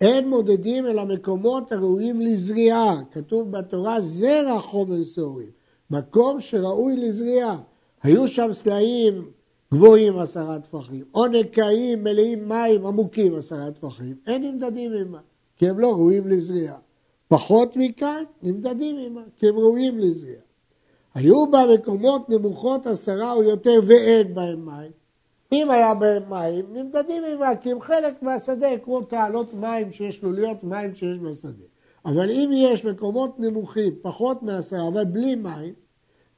אין 0.00 0.28
מודדים 0.28 0.86
אל 0.86 0.98
המקומות 0.98 1.72
הראויים 1.72 2.20
לזריעה, 2.20 3.00
כתוב 3.10 3.50
בתורה 3.50 4.00
זרע 4.00 4.60
חומר 4.60 5.04
שעורים, 5.04 5.50
מקום 5.90 6.40
שראוי 6.40 6.96
לזריעה. 6.96 7.58
היו 8.02 8.28
שם 8.28 8.50
סלעים 8.52 9.30
גבוהים 9.72 10.18
עשרה 10.18 10.60
טפחים, 10.60 11.04
או 11.14 11.26
נקעים 11.26 12.04
מלאים 12.04 12.48
מים 12.48 12.86
עמוקים 12.86 13.34
עשרה 13.34 13.70
טפחים, 13.70 14.16
אין 14.26 14.42
נמדדים 14.42 14.92
עמה, 14.92 15.20
כי 15.56 15.68
הם 15.68 15.78
לא 15.78 15.92
ראויים 15.92 16.28
לזריעה. 16.28 16.78
פחות 17.32 17.76
מכאן, 17.76 18.24
נמדדים 18.42 18.96
עמה, 18.98 19.22
כי 19.38 19.48
הם 19.48 19.58
ראויים 19.58 19.98
לזריעה. 19.98 20.42
היו 21.14 21.50
בה 21.50 21.64
מקומות 21.74 22.28
נמוכות 22.30 22.86
עשרה 22.86 23.32
או 23.32 23.42
יותר 23.42 23.80
ואין 23.86 24.34
בהם 24.34 24.66
מים. 24.66 24.90
אם 25.52 25.70
היה 25.70 25.94
בהם 25.94 26.22
מים, 26.30 26.64
נמדדים 26.72 27.22
עמה, 27.24 27.56
כי 27.56 27.70
הם 27.70 27.80
חלק 27.80 28.22
מהשדה, 28.22 28.78
כמו 28.84 29.00
תעלות 29.00 29.54
מים 29.54 29.92
שיש 29.92 30.22
לוליות 30.22 30.64
מים 30.64 30.94
שיש 30.94 31.18
בשדה. 31.18 31.64
אבל 32.04 32.30
אם 32.30 32.50
יש 32.52 32.84
מקומות 32.84 33.40
נמוכים, 33.40 33.94
פחות 34.02 34.42
מעשרה, 34.42 34.88
אבל 34.88 35.04
בלי 35.04 35.34
מים, 35.34 35.74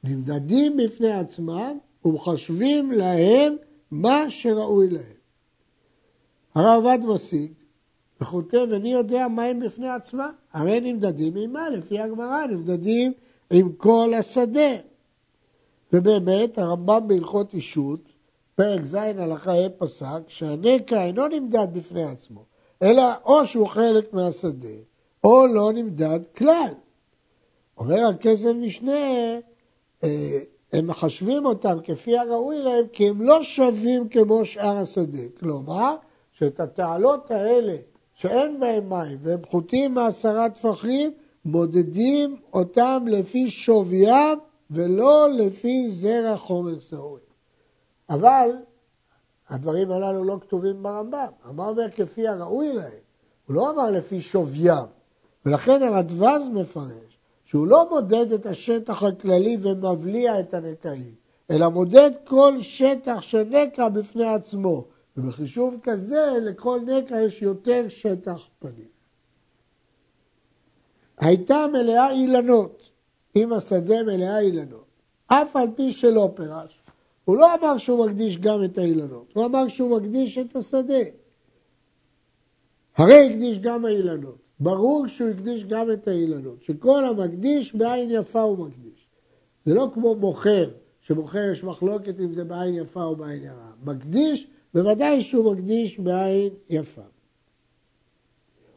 נמדדים 0.03 0.77
בפני 0.77 1.11
עצמם 1.11 1.77
ומחשבים 2.05 2.91
להם 2.91 3.55
מה 3.91 4.29
שראוי 4.29 4.89
להם. 4.89 5.15
הרב 6.55 6.85
עבד 6.85 7.05
משיג 7.05 7.51
וכותב, 8.21 8.67
איני 8.73 8.93
יודע 8.93 9.27
מה 9.27 9.43
הם 9.43 9.59
בפני 9.59 9.89
עצמם, 9.89 10.31
הרי 10.53 10.79
נמדדים 10.79 11.33
עמה, 11.37 11.69
לפי 11.69 11.99
הגמרא, 11.99 12.45
נמדדים 12.45 13.13
עם 13.51 13.71
כל 13.71 14.11
השדה. 14.19 14.75
ובאמת, 15.93 16.57
הרמב"ם 16.57 17.07
בהלכות 17.07 17.53
אישות, 17.53 17.99
פרק 18.55 18.85
ז' 18.85 18.95
הלכה 18.95 19.51
ה' 19.51 19.69
פסק, 19.77 20.21
שהנקע 20.27 21.03
אינו 21.03 21.27
נמדד 21.27 21.67
בפני 21.73 22.03
עצמו, 22.03 22.43
אלא 22.83 23.03
או 23.25 23.45
שהוא 23.45 23.67
חלק 23.67 24.13
מהשדה, 24.13 24.77
או 25.23 25.47
לא 25.47 25.73
נמדד 25.73 26.19
כלל. 26.37 26.73
אומר 27.77 28.07
הכסף 28.07 28.51
משנה, 28.55 28.93
אה, 30.03 30.39
הם 30.73 30.87
מחשבים 30.87 31.45
אותם 31.45 31.77
כפי 31.83 32.17
הראוי 32.17 32.59
להם, 32.59 32.87
כי 32.93 33.09
הם 33.09 33.21
לא 33.21 33.43
שווים 33.43 34.09
כמו 34.09 34.45
שאר 34.45 34.77
השדה. 34.77 35.23
כלומר, 35.39 35.95
שאת 36.31 36.59
התעלות 36.59 37.31
האלה 37.31 37.75
שאין 38.15 38.59
בהם 38.59 38.89
מים 38.89 39.17
והם 39.21 39.41
פחותים 39.41 39.93
מעשרה 39.93 40.49
טפחים, 40.49 41.11
מודדים 41.45 42.37
אותם 42.53 43.05
לפי 43.07 43.49
שוויים 43.49 44.39
ולא 44.71 45.29
לפי 45.37 45.91
זרע 45.91 46.37
חומר 46.37 46.79
שעורי. 46.79 47.21
אבל 48.09 48.49
הדברים 49.49 49.91
הללו 49.91 50.23
לא 50.23 50.37
כתובים 50.41 50.83
ברמב"ם. 50.83 51.27
הרמב"ם 51.43 51.65
אומר 51.65 51.91
כפי 51.95 52.27
הראוי 52.27 52.73
להם, 52.73 52.91
הוא 53.47 53.55
לא 53.55 53.69
אמר 53.69 53.91
לפי 53.91 54.21
שוויים. 54.21 54.85
ולכן 55.45 55.83
הרדווז 55.83 56.47
מפרש 56.53 57.19
שהוא 57.45 57.67
לא 57.67 57.89
מודד 57.89 58.31
את 58.31 58.45
השטח 58.45 59.03
הכללי 59.03 59.57
ומבליע 59.61 60.39
את 60.39 60.53
הנקעים, 60.53 61.15
אלא 61.51 61.69
מודד 61.69 62.11
כל 62.23 62.57
שטח 62.61 63.21
של 63.21 63.43
נקע 63.43 63.89
בפני 63.89 64.25
עצמו. 64.25 64.83
ובחישוב 65.17 65.79
כזה 65.83 66.31
לכל 66.41 66.79
נקע 66.85 67.21
יש 67.21 67.41
יותר 67.41 67.89
שטח 67.89 68.47
פנים. 68.59 68.95
הייתה 71.17 71.65
מלאה 71.73 72.11
אילנות, 72.11 72.91
אם 73.35 73.53
השדה 73.53 74.03
מלאה 74.03 74.39
אילנות, 74.39 74.85
אף 75.27 75.55
על 75.55 75.67
פי 75.75 75.93
שלא 75.93 76.33
פירש. 76.35 76.81
הוא 77.25 77.37
לא 77.37 77.55
אמר 77.55 77.77
שהוא 77.77 78.05
מקדיש 78.05 78.37
גם 78.37 78.63
את 78.63 78.77
האילנות, 78.77 79.31
הוא 79.33 79.45
אמר 79.45 79.67
שהוא 79.67 79.97
מקדיש 79.97 80.37
את 80.37 80.55
השדה. 80.55 81.03
הרי 82.97 83.25
הקדיש 83.25 83.59
גם 83.59 83.85
האילנות. 83.85 84.45
ברור 84.59 85.07
שהוא 85.07 85.29
הקדיש 85.29 85.65
גם 85.65 85.91
את 85.91 86.07
האילנות, 86.07 86.61
שכל 86.61 87.05
המקדיש 87.05 87.75
בעין 87.75 88.09
יפה 88.11 88.41
הוא 88.41 88.67
מקדיש. 88.67 89.07
זה 89.65 89.73
לא 89.73 89.91
כמו 89.93 90.15
מוכר, 90.15 90.69
שמוכר 91.01 91.51
יש 91.51 91.63
מחלוקת 91.63 92.19
אם 92.19 92.33
זה 92.33 92.43
בעין 92.43 92.73
יפה 92.75 93.03
או 93.03 93.15
בעין 93.15 93.43
ירה. 93.43 93.71
מקדיש, 93.83 94.47
בוודאי 94.75 95.21
שהוא 95.21 95.53
מקדיש 95.53 95.99
בעין 95.99 96.49
יפה. 96.69 97.01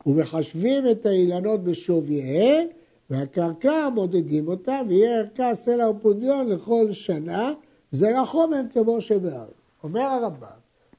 ומחשבים 0.07 0.91
את 0.91 1.07
האילנות 1.07 1.65
בשוויהם, 1.65 2.67
והקרקע 3.11 3.89
מודדים 3.89 4.49
אותה, 4.49 4.81
ויהיה 4.89 5.19
ערכה 5.19 5.55
סלע 5.55 5.91
ופודיון 5.91 6.49
לכל 6.49 6.93
שנה, 6.93 7.53
זרע 7.91 8.27
חומר 8.27 8.61
כמו 8.73 9.01
שבארץ. 9.01 9.51
אומר 9.85 10.01
הרמב"ם, 10.01 10.47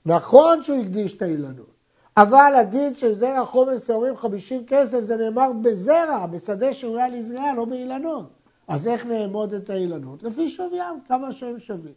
נכון 0.05 0.63
שהוא 0.63 0.77
הקדיש 0.77 1.13
את 1.13 1.21
האילנות, 1.21 1.73
אבל 2.17 2.53
הדין 2.59 2.95
של 2.95 3.13
זרע 3.13 3.45
חומר 3.45 3.77
שעורים 3.77 4.15
50 4.15 4.65
כסף 4.67 5.01
זה 5.01 5.17
נאמר 5.17 5.51
בזרע, 5.61 6.25
בשדה 6.25 6.73
שראויה 6.73 7.07
לזרעה, 7.07 7.55
לא 7.55 7.65
באילנות. 7.65 8.25
אז 8.67 8.87
איך 8.87 9.05
נאמוד 9.05 9.53
את 9.53 9.69
האילנות? 9.69 10.23
לפי 10.23 10.49
שוויים, 10.49 10.99
כמה 11.07 11.33
שהם 11.33 11.59
שווים. 11.59 11.93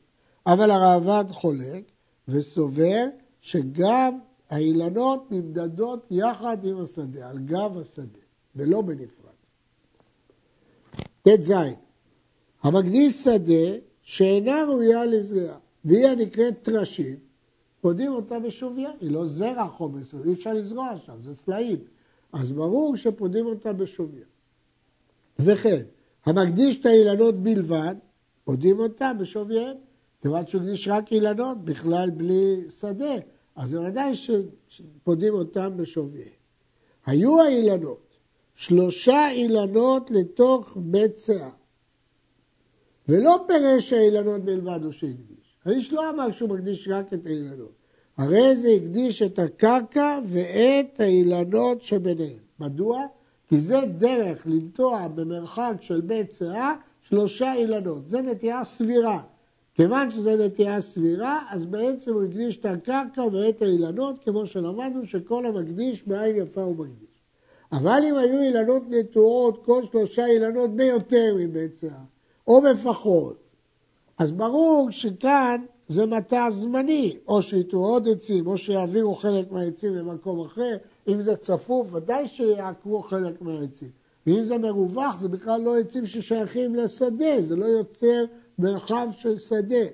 אבל 0.46 0.70
הראב"ד 0.70 1.30
חולק 1.30 1.91
וסובר 2.28 3.04
שגם 3.40 4.18
האילנות 4.50 5.30
נמדדות 5.30 6.06
יחד 6.10 6.64
עם 6.64 6.80
השדה, 6.80 7.30
על 7.30 7.38
גב 7.38 7.78
השדה, 7.78 8.18
ולא 8.56 8.82
בנפרד. 8.82 9.32
ט"ז 11.22 11.52
המקדיש 12.62 13.12
שדה 13.12 13.78
שאינה 14.02 14.64
ראויה 14.68 15.04
לזריעה, 15.04 15.58
והיא 15.84 16.06
הנקראת 16.06 16.62
טרשים, 16.62 17.16
פודים 17.80 18.12
אותה 18.12 18.40
בשוויה, 18.40 18.90
היא 19.00 19.10
לא 19.10 19.26
זרע 19.26 19.68
חומר, 19.68 20.14
אי 20.24 20.32
אפשר 20.32 20.52
לזרוע 20.52 20.98
שם, 21.06 21.16
זה 21.22 21.34
סלעים. 21.34 21.78
אז 22.32 22.50
ברור 22.50 22.96
שפודים 22.96 23.46
אותה 23.46 23.72
בשוויה. 23.72 24.24
וכן, 25.38 25.82
המקדיש 26.24 26.80
את 26.80 26.86
האילנות 26.86 27.42
בלבד, 27.42 27.94
פודים 28.44 28.78
אותה 28.78 29.12
בשוויהם, 29.20 29.76
כיוון 30.22 30.46
שהוא 30.46 30.62
הקדיש 30.62 30.88
רק 30.88 31.12
אילנות, 31.12 31.64
בכלל 31.64 32.10
בלי 32.10 32.64
שדה, 32.80 33.14
אז 33.56 33.72
בוודאי 33.72 34.12
שפודים 34.68 35.34
אותם 35.34 35.76
בשוויהם. 35.76 36.28
היו 37.06 37.40
האילנות, 37.40 38.16
שלושה 38.54 39.30
אילנות 39.30 40.10
לתוך 40.10 40.76
בית 40.76 41.18
סאה, 41.18 41.50
ולא 43.08 43.44
פירש 43.48 43.92
האילנות 43.92 44.44
בלבד 44.44 44.80
הוא 44.82 44.92
שהקדיש. 44.92 45.58
האיש 45.64 45.92
לא 45.92 46.10
אמר 46.10 46.30
שהוא 46.30 46.48
מקדיש 46.48 46.88
רק 46.88 47.12
את 47.12 47.26
האילנות. 47.26 47.72
הרי 48.16 48.56
זה 48.56 48.68
הקדיש 48.68 49.22
את 49.22 49.38
הקרקע 49.38 50.18
ואת 50.26 51.00
האילנות 51.00 51.82
שביניהם. 51.82 52.38
מדוע? 52.58 53.06
כי 53.48 53.60
זה 53.60 53.80
דרך 53.98 54.46
לנטוע 54.46 55.08
במרחק 55.08 55.74
של 55.80 56.00
בית 56.00 56.32
שאה 56.32 56.74
שלושה 57.00 57.54
אילנות. 57.54 58.08
זה 58.08 58.22
נטייה 58.22 58.64
סבירה. 58.64 59.22
כיוון 59.74 60.10
שזה 60.10 60.46
נטייה 60.46 60.80
סבירה, 60.80 61.40
אז 61.50 61.66
בעצם 61.66 62.12
הוא 62.12 62.22
הקדיש 62.22 62.56
את 62.56 62.66
הקרקע 62.66 63.22
ואת 63.32 63.62
האילנות, 63.62 64.16
כמו 64.24 64.46
שלמדנו 64.46 65.06
שכל 65.06 65.46
המקדיש 65.46 66.06
בעין 66.06 66.36
יפה 66.36 66.62
הוא 66.62 66.76
מקדיש. 66.76 67.22
אבל 67.72 68.02
אם 68.04 68.16
היו 68.16 68.40
אילנות 68.40 68.82
נטועות, 68.88 69.64
כל 69.64 69.82
שלושה 69.92 70.26
אילנות 70.26 70.76
ביותר 70.76 71.36
שאה, 71.80 71.90
או 72.46 72.62
בפחות, 72.62 73.50
אז 74.18 74.32
ברור 74.32 74.88
שכאן 74.90 75.64
זה 75.88 76.06
מטע 76.06 76.50
זמני, 76.50 77.16
או 77.28 77.42
שייטו 77.42 77.76
עוד 77.76 78.08
עצים, 78.08 78.46
או 78.46 78.58
שיעבירו 78.58 79.14
חלק 79.14 79.52
מהעצים 79.52 79.94
למקום 79.94 80.40
אחר. 80.40 80.76
אם 81.08 81.22
זה 81.22 81.36
צפוף, 81.36 81.94
ודאי 81.94 82.28
שיעקרו 82.28 83.02
חלק 83.02 83.42
מהעצים. 83.42 83.88
ואם 84.26 84.44
זה 84.44 84.58
מרווח, 84.58 85.18
זה 85.18 85.28
בכלל 85.28 85.60
לא 85.60 85.78
עצים 85.78 86.06
ששייכים 86.06 86.74
לשדה, 86.74 87.42
זה 87.42 87.56
לא 87.56 87.64
יוצר 87.64 88.24
מרחב 88.58 89.08
של 89.16 89.38
שדה. 89.38 89.84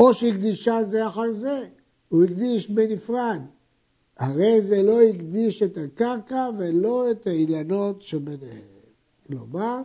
או 0.00 0.14
שהקדישה 0.14 0.84
זה 0.84 1.08
אחר 1.08 1.32
זה, 1.32 1.66
הוא 2.08 2.24
הקדיש 2.24 2.70
בנפרד. 2.70 3.40
הרי 4.18 4.62
זה 4.62 4.82
לא 4.82 5.02
הקדיש 5.02 5.62
את 5.62 5.78
הקרקע 5.78 6.48
ולא 6.58 7.10
את 7.10 7.26
האילנות 7.26 8.02
שביניהם. 8.02 8.74
כלומר, 9.26 9.80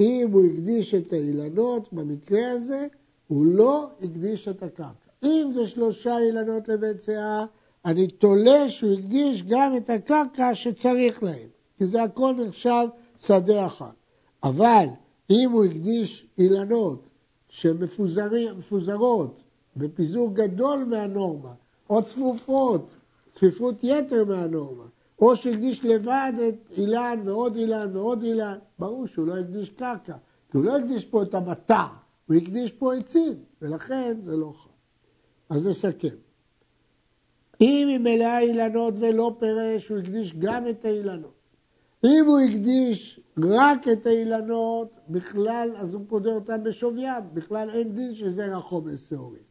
אם 0.00 0.28
הוא 0.32 0.44
הקדיש 0.46 0.94
את 0.94 1.12
האילנות, 1.12 1.92
במקרה 1.92 2.50
הזה, 2.52 2.86
הוא 3.28 3.46
לא 3.46 3.90
הקדיש 4.02 4.48
את 4.48 4.62
הקרקע. 4.62 5.10
אם 5.24 5.50
זה 5.52 5.66
שלושה 5.66 6.18
אילנות 6.18 6.68
לבית 6.68 7.02
שאה, 7.02 7.44
אני 7.84 8.06
תולה 8.06 8.68
שהוא 8.68 8.92
הקדיש 8.92 9.42
גם 9.42 9.76
את 9.76 9.90
הקרקע 9.90 10.54
שצריך 10.54 11.22
להם, 11.22 11.48
כי 11.78 11.86
זה 11.86 12.02
הכל 12.02 12.34
נחשב 12.46 12.86
שדה 13.22 13.66
אחת. 13.66 13.94
אבל 14.42 14.86
אם 15.30 15.50
הוא 15.50 15.64
הקדיש 15.64 16.26
אילנות 16.38 17.09
שמפוזרות 17.50 19.42
בפיזור 19.76 20.34
גדול 20.34 20.84
מהנורמה, 20.84 21.52
או 21.90 22.02
צפופות, 22.02 22.90
צפיפות 23.30 23.74
יתר 23.82 24.24
מהנורמה, 24.24 24.84
או 25.18 25.36
שהקדיש 25.36 25.84
לבד 25.84 26.32
את 26.48 26.54
אילן 26.76 27.20
ועוד 27.24 27.56
אילן 27.56 27.96
ועוד 27.96 28.22
אילן, 28.22 28.58
ברור 28.78 29.06
שהוא 29.06 29.26
לא 29.26 29.36
הקדיש 29.36 29.70
קרקע, 29.70 30.16
כי 30.50 30.56
הוא 30.56 30.64
לא 30.64 30.76
הקדיש 30.76 31.04
פה 31.04 31.22
את 31.22 31.34
המטע, 31.34 31.86
הוא 32.26 32.36
הקדיש 32.36 32.72
פה 32.72 32.94
עצים, 32.94 33.34
ולכן 33.62 34.16
זה 34.20 34.36
לא 34.36 34.52
חי. 34.62 34.68
אז 35.48 35.66
נסכם. 35.66 36.08
אם 37.60 37.88
היא 37.88 37.98
מלאה 37.98 38.38
אילנות 38.38 38.94
ולא 38.98 39.36
פירש, 39.38 39.88
הוא 39.88 39.98
הקדיש 39.98 40.34
גם 40.38 40.68
את 40.68 40.84
האילנות. 40.84 41.39
אם 42.04 42.24
הוא 42.26 42.38
הקדיש 42.38 43.20
רק 43.38 43.88
את 43.88 44.06
האילנות, 44.06 44.96
בכלל, 45.08 45.70
אז 45.76 45.94
הוא 45.94 46.02
פודה 46.08 46.34
אותם 46.34 46.62
בשוויים, 46.62 47.22
בכלל 47.34 47.70
אין 47.70 47.94
דין 47.94 48.14
שזה 48.14 48.56
רחוב 48.56 48.90
בשעורים. 48.90 49.42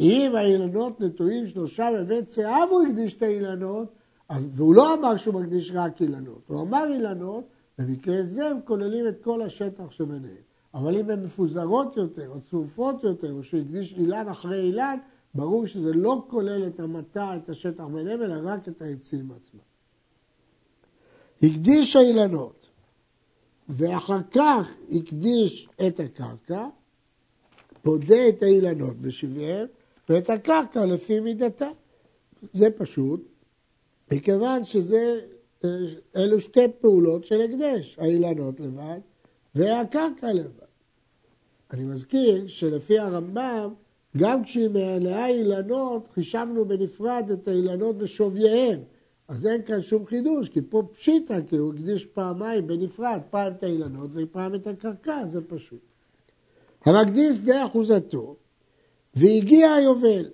אם 0.00 0.32
האילנות 0.34 1.00
נטועים 1.00 1.46
שלושה 1.46 1.88
בבית 1.94 2.30
שיער 2.30 2.64
והוא 2.70 2.82
הקדיש 2.86 3.14
את 3.14 3.22
האילנות, 3.22 3.92
אז, 4.28 4.44
והוא 4.54 4.74
לא 4.74 4.94
אמר 4.94 5.16
שהוא 5.16 5.34
מקדיש 5.34 5.72
רק 5.74 6.00
אילנות, 6.02 6.42
הוא 6.46 6.62
אמר 6.62 6.84
אילנות, 6.92 7.44
במקרה 7.78 8.22
זה 8.22 8.46
הם 8.46 8.58
כוללים 8.64 9.08
את 9.08 9.22
כל 9.24 9.42
השטח 9.42 9.90
שביניהם. 9.90 10.50
אבל 10.74 10.96
אם 10.96 11.10
הן 11.10 11.24
מפוזרות 11.24 11.96
יותר 11.96 12.28
או 12.28 12.40
צפופות 12.40 13.04
יותר, 13.04 13.32
או 13.32 13.42
שהקדיש 13.42 13.92
אילן 13.92 14.28
אחרי 14.28 14.60
אילן, 14.60 14.96
ברור 15.34 15.66
שזה 15.66 15.92
לא 15.92 16.24
כולל 16.28 16.66
את 16.66 16.80
המטע, 16.80 17.36
את 17.36 17.48
השטח 17.48 17.84
ביניהם, 17.84 18.22
אלא 18.22 18.34
רק 18.42 18.68
את 18.68 18.82
העצים 18.82 19.30
עצמם. 19.36 19.69
הקדיש 21.42 21.96
האילנות, 21.96 22.66
ואחר 23.68 24.20
כך 24.30 24.74
הקדיש 24.92 25.68
את 25.86 26.00
הקרקע, 26.00 26.66
פודה 27.82 28.28
את 28.28 28.42
האילנות 28.42 28.96
בשביעיהם, 28.96 29.66
ואת 30.08 30.30
הקרקע 30.30 30.86
לפי 30.86 31.20
מידתה. 31.20 31.68
זה 32.52 32.70
פשוט, 32.70 33.28
מכיוון 34.12 34.64
שזה, 34.64 35.20
אלו 36.16 36.40
שתי 36.40 36.68
פעולות 36.80 37.24
של 37.24 37.40
הקדש, 37.40 37.96
האילנות 37.98 38.60
לבד 38.60 38.98
והקרקע 39.54 40.32
לבד. 40.32 40.70
אני 41.72 41.84
מזכיר 41.84 42.46
שלפי 42.46 42.98
הרמב"ם, 42.98 43.74
גם 44.16 44.44
כשהיא 44.44 44.68
מלאה 44.68 45.26
אילנות, 45.26 46.08
חישבנו 46.14 46.64
בנפרד 46.64 47.30
את 47.32 47.48
האילנות 47.48 47.98
בשווייהם. 47.98 48.80
אז 49.30 49.46
אין 49.46 49.62
כאן 49.62 49.82
שום 49.82 50.06
חידוש, 50.06 50.48
כי 50.48 50.60
פה 50.68 50.82
פשיטה, 50.92 51.34
כי 51.48 51.56
הוא 51.56 51.74
הקדיש 51.74 52.04
פעמיים 52.04 52.66
בנפרד, 52.66 53.20
פעם 53.30 53.52
את 53.52 53.62
האילנות 53.62 54.10
ופעם 54.12 54.54
את 54.54 54.66
הקרקע, 54.66 55.26
זה 55.26 55.40
פשוט. 55.48 55.80
המקדיש 56.84 57.36
שדה 57.36 57.66
אחוזתו, 57.66 58.36
והגיע 59.14 59.72
היובל, 59.72 60.30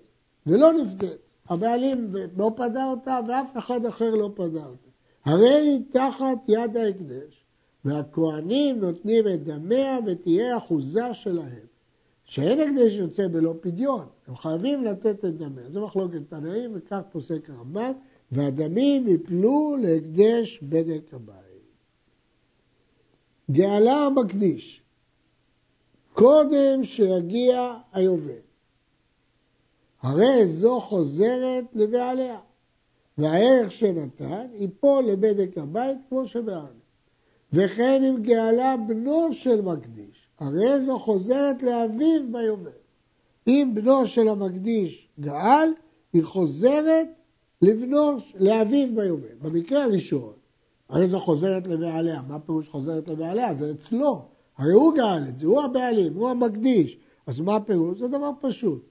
ולא 0.46 0.72
נפדית. 0.72 1.34
הבעלים 1.48 2.12
לא 2.36 2.50
פדה 2.56 2.90
אותה 2.90 3.20
ואף 3.28 3.56
אחד 3.58 3.86
אחר 3.86 4.10
לא 4.10 4.30
פדה 4.34 4.66
אותה. 4.66 4.90
הרי 5.24 5.54
היא 5.54 5.80
תחת 5.90 6.38
יד 6.48 6.76
ההקדש, 6.76 7.44
והכוהנים 7.84 8.80
נותנים 8.80 9.28
את 9.28 9.44
דמיה 9.44 9.98
ותהיה 10.06 10.56
אחוזה 10.56 11.14
שלהם. 11.14 11.66
שאין 12.24 12.60
הקדש 12.60 12.92
יוצא 12.92 13.28
בלא 13.28 13.54
פדיון, 13.60 14.06
הם 14.26 14.36
חייבים 14.36 14.84
לתת 14.84 15.24
את 15.24 15.36
דמיה. 15.36 15.70
זו 15.70 15.86
מחלוקת 15.86 16.20
תנאים 16.28 16.70
וכך 16.74 17.00
פוסק 17.12 17.50
הרמב"ם, 17.50 17.92
והדמים 18.32 19.08
יפלו 19.08 19.76
להקדש 19.80 20.58
בדק 20.62 21.14
הבית. 21.14 21.46
גאלה 23.50 23.92
המקדיש, 23.92 24.82
קודם 26.12 26.84
שיגיע 26.84 27.74
היובל. 27.92 28.46
הרי 30.02 30.46
זו 30.46 30.80
חוזרת 30.80 31.64
לבעליה, 31.74 32.38
והערך 33.18 33.72
שנתן 33.72 34.46
ייפול 34.52 35.04
לבדק 35.04 35.58
הבית 35.58 35.98
כמו 36.08 36.26
שבעליה. 36.26 36.86
וכן 37.52 38.02
אם 38.04 38.22
גאלה 38.22 38.76
בנו 38.76 39.32
של 39.32 39.60
מקדיש, 39.60 40.28
הרי 40.38 40.80
זו 40.80 40.98
חוזרת 40.98 41.62
לאביו 41.62 42.32
ביובל. 42.32 42.70
אם 43.46 43.70
בנו 43.74 44.06
של 44.06 44.28
המקדיש 44.28 45.08
גאל, 45.20 45.72
היא 46.12 46.24
חוזרת 46.24 47.08
לבנו, 47.62 48.16
לאביו 48.34 48.88
ביובל. 48.94 49.34
במקרה 49.42 49.84
הראשון, 49.84 50.32
הרי 50.88 51.06
זו 51.06 51.20
חוזרת 51.20 51.66
לבעליה. 51.66 52.22
מה 52.28 52.38
פירוש 52.38 52.68
חוזרת 52.68 53.08
לבעליה? 53.08 53.54
זה 53.54 53.70
אצלו. 53.70 54.28
הרי 54.56 54.72
הוא 54.72 54.94
גאל 54.94 55.28
את 55.28 55.38
זה, 55.38 55.46
הוא 55.46 55.62
הבעלים, 55.62 56.14
הוא 56.14 56.28
המקדיש. 56.28 56.98
אז 57.26 57.40
מה 57.40 57.56
הפירוש? 57.56 57.98
זה 57.98 58.08
דבר 58.08 58.30
פשוט. 58.40 58.86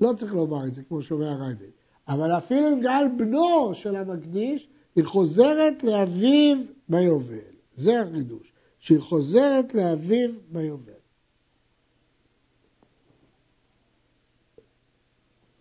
לא 0.00 0.12
צריך 0.16 0.34
לומר 0.34 0.66
את 0.66 0.74
זה 0.74 0.82
כמו 0.82 1.02
שאומר 1.02 1.28
הרייבד. 1.28 1.70
אבל 2.08 2.32
אפילו 2.32 2.72
אם 2.72 2.80
גאל 2.80 3.08
בנו 3.18 3.74
של 3.74 3.96
המקדיש, 3.96 4.68
היא 4.96 5.04
חוזרת 5.04 5.84
לאביו 5.84 6.56
ביובל. 6.88 7.38
זה 7.76 8.00
החידוש, 8.00 8.52
שהיא 8.78 9.00
חוזרת 9.00 9.74
לאביו 9.74 10.30
ביובל. 10.48 10.92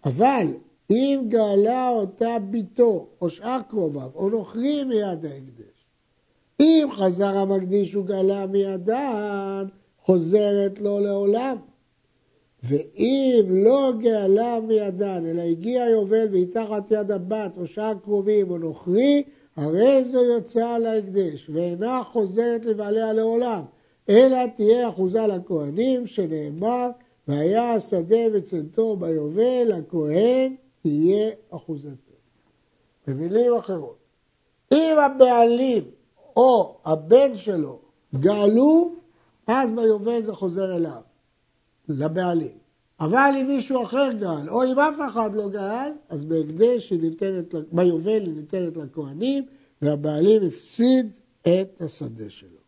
אבל 0.06 0.48
אם 0.90 1.24
גאלה 1.28 1.90
אותה 1.90 2.38
ביתו, 2.40 3.08
או 3.22 3.30
שאר 3.30 3.60
קרוביו, 3.70 4.10
או 4.16 4.30
נוכרים 4.30 4.90
מיד 4.90 5.26
ההקדש, 5.26 5.86
אם 6.60 6.88
חזר 6.92 7.38
המקדיש 7.38 7.96
וגאלה 7.96 8.46
מידן, 8.48 9.66
חוזרת 10.02 10.82
לו 10.82 11.00
לעולם. 11.00 11.58
ואם 12.64 13.46
לא 13.50 13.92
גאלה 14.00 14.60
מידן, 14.60 15.26
אלא 15.26 15.42
הגיע 15.42 15.86
יובל 15.86 16.28
והיא 16.32 16.48
תחת 16.52 16.92
יד 16.92 17.12
הבת 17.12 17.58
או 17.58 17.68
שאר 17.68 17.94
קרובים 18.04 18.52
או 18.52 18.58
נוכרי, 18.58 19.24
הרי 19.56 20.04
זו 20.06 20.24
יוצאה 20.24 20.80
להקדש, 20.80 21.50
ואינה 21.54 22.02
חוזרת 22.12 22.66
לבעליה 22.66 23.14
לעולם, 23.14 23.62
אלא 24.10 24.38
תהיה 24.56 24.90
אחוזה 24.90 25.28
לכהנים, 25.28 26.08
שנאמר, 26.08 26.90
והיה 27.28 27.74
השדה 27.74 28.24
וצנתו 28.34 28.96
ביובל, 28.96 29.72
הכהן 29.72 30.56
תהיה 30.88 31.32
אחוזתו. 31.50 32.14
במילים 33.08 33.54
אחרות, 33.54 33.98
אם 34.74 34.96
הבעלים 35.06 35.84
או 36.36 36.78
הבן 36.86 37.36
שלו 37.36 37.80
גאלו, 38.20 38.96
אז 39.48 39.72
ביובל 39.72 40.24
זה 40.24 40.34
חוזר 40.34 40.76
אליו, 40.76 41.02
לבעלים. 41.90 42.58
אבל 43.00 43.32
אם 43.42 43.48
מישהו 43.48 43.84
אחר 43.84 44.12
גאל, 44.20 44.50
או 44.50 44.64
אם 44.64 44.80
אף 44.80 44.96
אחד 45.10 45.34
לא 45.34 45.50
גאל, 45.50 45.92
אז 46.10 46.26
בהקדש 46.26 46.90
היא 46.90 47.02
ניתנת, 47.02 47.56
ביובל 47.72 48.22
היא 48.22 48.34
ניתנת 48.34 48.78
לכהנים, 48.78 49.46
והבעלים 49.82 50.42
הפסיד 50.48 51.18
את 51.42 51.82
השדה 51.82 52.30
שלו. 52.30 52.60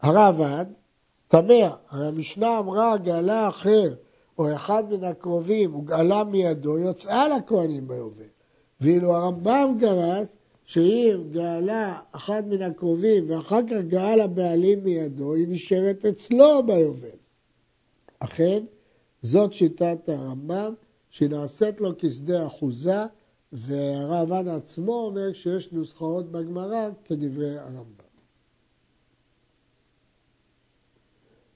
הרעב"ד 0.00 0.66
תמה, 1.28 1.76
הרי 1.88 2.08
המשנה 2.08 2.58
אמרה 2.58 2.96
גאלה 2.96 3.48
אחר 3.48 3.94
או 4.38 4.54
אחד 4.54 4.84
מן 4.90 5.04
הקרובים 5.04 5.74
וגאלה 5.74 6.24
מידו, 6.24 6.78
יוצאה 6.78 7.28
לכהנים 7.28 7.88
ביובל. 7.88 8.24
ואילו 8.80 9.14
הרמב"ם 9.14 9.76
גרס 9.78 10.36
שאם 10.64 11.22
גאלה 11.30 12.00
אחד 12.12 12.48
מן 12.48 12.62
הקרובים 12.62 13.30
ואחר 13.30 13.60
כך 13.66 13.76
גאל 13.88 14.20
הבעלים 14.20 14.84
מידו, 14.84 15.34
היא 15.34 15.48
נשארת 15.48 16.04
אצלו 16.04 16.66
ביובל. 16.66 17.08
אכן, 18.18 18.64
זאת 19.22 19.52
שיטת 19.52 20.08
הרמב"ם, 20.08 20.74
שנעשית 21.10 21.80
לו 21.80 21.90
כשדה 21.98 22.46
אחוזה, 22.46 23.04
והרעב"ד 23.52 24.48
עצמו 24.48 24.92
אומר 24.92 25.32
שיש 25.32 25.72
נוסחאות 25.72 26.32
בגמרא 26.32 26.88
כדברי 27.04 27.58
הרמב"ם. 27.58 28.08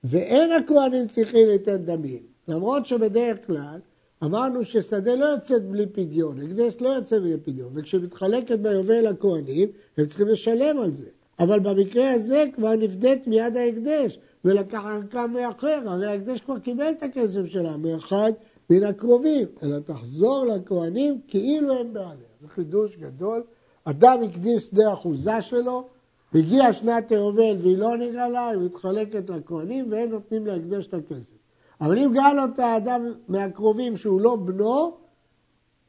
ואין 0.05 0.53
הכהנים 0.53 1.09
צריכים 1.09 1.49
לתת 1.49 1.81
דמים, 1.81 2.32
למרות 2.49 2.87
שבדרך 2.87 3.47
כלל 3.47 3.81
אמרנו 4.25 4.65
ששדה 4.65 5.15
לא 5.15 5.25
יוצאת 5.25 5.69
בלי 5.69 5.87
פדיון, 5.87 6.41
הקדש 6.41 6.75
לא 6.81 6.89
יוצא 6.89 7.19
בלי 7.19 7.37
פדיון, 7.37 7.73
וכשמתחלקת 7.75 8.59
ביובל 8.59 9.11
לכהנים, 9.11 9.69
הם 9.97 10.07
צריכים 10.07 10.29
לשלם 10.29 10.79
על 10.79 10.95
זה. 10.95 11.09
אבל 11.39 11.61
במקרה 11.61 12.13
הזה 12.13 12.45
כבר 12.55 12.75
נפדית 12.75 13.27
מיד 13.27 13.57
ההקדש, 13.57 14.19
ולקח 14.45 14.85
ערכה 14.85 15.27
מאחר, 15.27 15.83
הרי 15.87 16.07
ההקדש 16.07 16.41
כבר 16.41 16.59
קיבל 16.59 16.91
את 16.91 17.03
הכסף 17.03 17.47
שלה 17.47 17.77
מאחד 17.77 18.33
מן 18.71 18.83
הקרובים, 18.83 19.47
אלא 19.63 19.79
תחזור 19.79 20.47
לכהנים 20.47 21.21
כאילו 21.29 21.75
הם 21.75 21.93
בעליה. 21.93 22.33
זה 22.41 22.49
חידוש 22.49 22.97
גדול. 22.97 23.43
אדם 23.85 24.23
הקדיש 24.23 24.63
שדה 24.63 24.93
אחוזה 24.93 25.43
שלו, 25.43 25.89
הגיע 26.35 26.73
שנת 26.73 27.13
היובל 27.13 27.57
והיא 27.59 27.79
לא 27.79 27.97
נגאלה, 27.97 28.49
היא 28.49 28.59
מתחלקת 28.59 29.31
לכהנים 29.31 29.91
והם 29.91 30.11
נותנים 30.11 30.47
להקדש 30.47 30.87
את 30.87 30.95
הכסף. 30.95 31.42
אבל 31.83 31.99
אם 31.99 32.13
גאל 32.15 32.41
אותה 32.41 32.77
אדם 32.77 33.13
מהקרובים 33.29 33.97
שהוא 33.97 34.21
לא 34.21 34.37
בנו, 34.37 34.97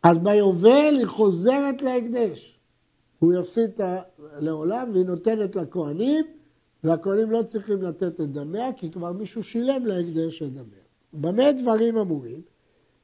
אז 0.04 0.18
ביובל 0.18 0.96
היא 0.98 1.06
חוזרת 1.06 1.82
להקדש. 1.82 2.60
הוא 3.20 3.34
יפסיד 3.34 3.72
לעולם 4.40 4.90
והיא 4.94 5.06
נותנת 5.06 5.56
לכהנים, 5.56 6.26
והכהנים 6.84 7.32
לא 7.32 7.44
צריכים 7.44 7.82
לתת 7.82 8.22
את 8.22 8.32
דמיה, 8.32 8.74
כי 8.74 8.92
כבר 8.92 9.12
מישהו 9.12 9.44
שילם 9.44 9.86
להקדש 9.86 10.42
את 10.42 10.54
דמיה. 10.54 10.84
במה 11.14 11.52
דברים 11.52 11.98
אמורים? 11.98 12.42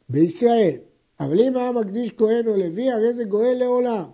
בישראל. 0.10 0.78
אבל 1.20 1.40
אם 1.40 1.56
היה 1.56 1.72
מקדיש 1.72 2.12
כהן 2.12 2.48
או 2.48 2.58
לוי, 2.58 2.92
הרי 2.92 3.14
זה 3.14 3.24
גואל 3.24 3.58
לעולם. 3.60 4.06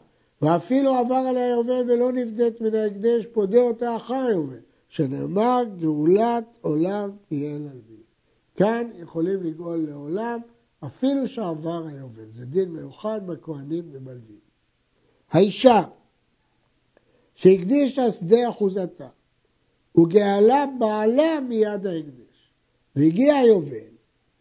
ואפילו 0.41 0.95
עבר 0.95 1.15
על 1.15 1.37
היובל 1.37 1.91
ולא 1.91 2.11
נפדית 2.11 2.61
מן 2.61 2.75
ההקדש, 2.75 3.25
פודה 3.25 3.61
אותה 3.61 3.95
אחר 3.95 4.25
היובל, 4.29 4.59
שנאמר 4.89 5.63
גאולת 5.79 6.57
עולם 6.61 7.11
תהיה 7.27 7.57
ללוי. 7.57 8.04
כאן 8.55 8.89
יכולים 8.95 9.43
לגאול 9.43 9.77
לעולם, 9.77 10.39
אפילו 10.85 11.27
שעבר 11.27 11.87
היובל. 11.87 12.31
זה 12.31 12.45
דין 12.45 12.69
מיוחד 12.69 13.27
בכהנים 13.27 13.83
ובלווים. 13.91 14.39
האישה 15.31 15.81
שהקדישה 17.35 18.11
שדה 18.11 18.49
אחוזתה 18.49 19.07
וגאלה 19.97 20.65
בעלה 20.79 21.39
מיד 21.39 21.87
ההקדש, 21.87 22.51
והגיע 22.95 23.35
היובל, 23.35 23.77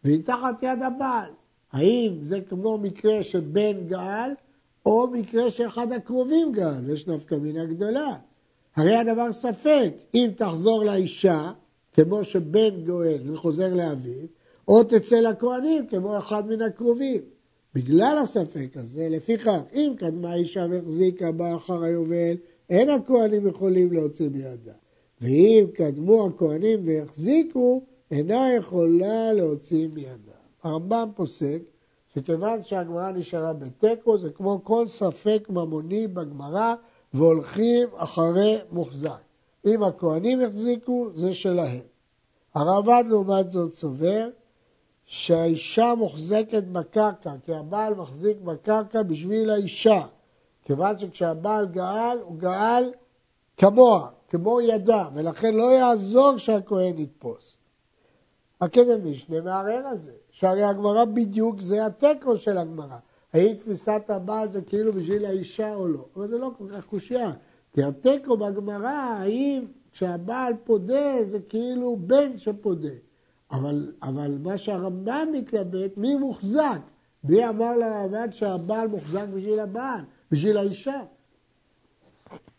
והיא 0.05 0.23
תחת 0.25 0.63
יד 0.63 0.83
הבעל, 0.83 1.31
האם 1.73 2.19
זה 2.23 2.41
כמו 2.41 2.79
מקרה 2.79 3.23
שבן 3.23 3.87
גאל, 3.87 4.31
או 4.87 5.07
מקרה 5.13 5.51
שאחד 5.51 5.93
הקרובים 5.93 6.53
גאל, 6.53 6.91
יש 6.91 7.07
נפקא 7.07 7.35
מינה 7.35 7.65
גדולה. 7.65 8.17
הרי 8.77 8.97
הדבר 8.97 9.33
ספק, 9.33 9.93
אם 10.15 10.31
תחזור 10.37 10.85
לאישה, 10.85 11.53
כמו 11.95 12.25
שבן 12.25 12.85
גואל 12.87 13.19
וחוזר 13.25 13.75
לאביו, 13.75 14.27
או 14.69 14.85
תצא 14.85 15.17
לכהנים 15.17 15.87
כמו 15.87 16.19
אחד 16.19 16.47
מן 16.47 16.63
הקרובים. 16.63 17.21
בגלל 17.75 18.19
הספק 18.23 18.77
הזה, 18.77 19.09
לפיכך, 19.11 19.61
אם 19.75 19.93
קדמה 19.99 20.35
אישה 20.35 20.67
והחזיקה 20.71 21.33
בה 21.33 21.57
אחר 21.57 21.83
היובל, 21.83 22.37
אין 22.71 22.91
הכהנים 22.91 23.47
יכולים 23.47 23.93
להוציא 23.93 24.29
בידה. 24.29 24.73
ואם 25.21 25.67
קדמו 25.75 26.27
הכהנים 26.27 26.81
והחזיקו, 26.85 27.83
אינה 28.11 28.55
יכולה 28.57 29.33
להוציא 29.33 29.89
מידה. 29.95 30.33
הרמב"ם 30.63 31.09
פוסק 31.15 31.63
שכיוון 32.15 32.65
שהגמרא 32.65 33.11
נשארה 33.11 33.53
בתיקו, 33.53 34.19
זה 34.19 34.31
כמו 34.31 34.61
כל 34.65 34.87
ספק 34.87 35.47
ממוני 35.51 36.09
בגמרא, 36.09 36.75
והולכים 37.15 37.89
אחרי 37.97 38.59
מוחזק. 38.73 39.24
אם 39.67 39.83
הכהנים 39.83 40.41
החזיקו, 40.41 41.11
זה 41.15 41.35
שלהם. 41.35 41.81
הרמב"ד 42.55 43.05
לעומת 43.09 43.51
זאת 43.51 43.75
סובר 43.75 44.29
שהאישה 45.05 45.95
מוחזקת 45.95 46.63
בקרקע, 46.73 47.33
כי 47.45 47.55
הבעל 47.55 47.95
מחזיק 47.95 48.37
בקרקע 48.41 49.03
בשביל 49.03 49.51
האישה. 49.51 50.07
כיוון 50.63 50.99
שכשהבעל 50.99 51.67
גאל, 51.67 52.19
הוא 52.23 52.39
גאל 52.39 52.93
כמוה, 53.57 54.09
כמו 54.29 54.61
ידה, 54.61 55.09
ולכן 55.15 55.55
לא 55.55 55.73
יעזור 55.73 56.39
שהכהן 56.39 56.99
יתפוס. 56.99 57.57
הכסף 58.61 58.97
משנה 59.05 59.41
מערער 59.41 59.87
על 59.87 59.99
זה, 59.99 60.13
שהרי 60.31 60.63
הגמרא 60.63 61.05
בדיוק 61.05 61.61
זה 61.61 61.87
התיקו 61.87 62.37
של 62.37 62.59
הגמרא. 62.59 62.97
האם 63.33 63.55
תפיסת 63.55 64.03
הבעל 64.09 64.49
זה 64.49 64.63
כאילו 64.63 64.93
בשביל 64.93 65.25
האישה 65.25 65.75
או 65.75 65.89
לא? 65.89 66.05
אבל 66.17 66.27
זה 66.27 66.39
לא 66.39 66.51
כל 66.59 66.65
כך 66.77 66.85
קושייה. 66.85 67.33
כי 67.75 67.83
התיקו 67.83 68.37
בגמרא, 68.37 68.89
האם 68.89 69.65
כשהבעל 69.93 70.53
פודה 70.65 71.25
זה 71.25 71.41
כאילו 71.41 71.97
בן 71.97 72.39
שפודה. 72.39 72.89
אבל, 73.51 73.93
אבל 74.03 74.39
מה 74.43 74.59
שהרמב"ם 74.59 75.29
מתלבט, 75.33 75.97
מי 75.97 76.15
מוחזק? 76.15 76.81
מי 77.25 77.49
אמר 77.49 77.77
לרמב"ם 77.77 78.33
שהבעל 78.33 78.89
מוחזק 78.89 79.27
בשביל 79.35 79.61
הבעל, 79.61 80.01
בשביל 80.31 80.57
האישה? 80.57 81.03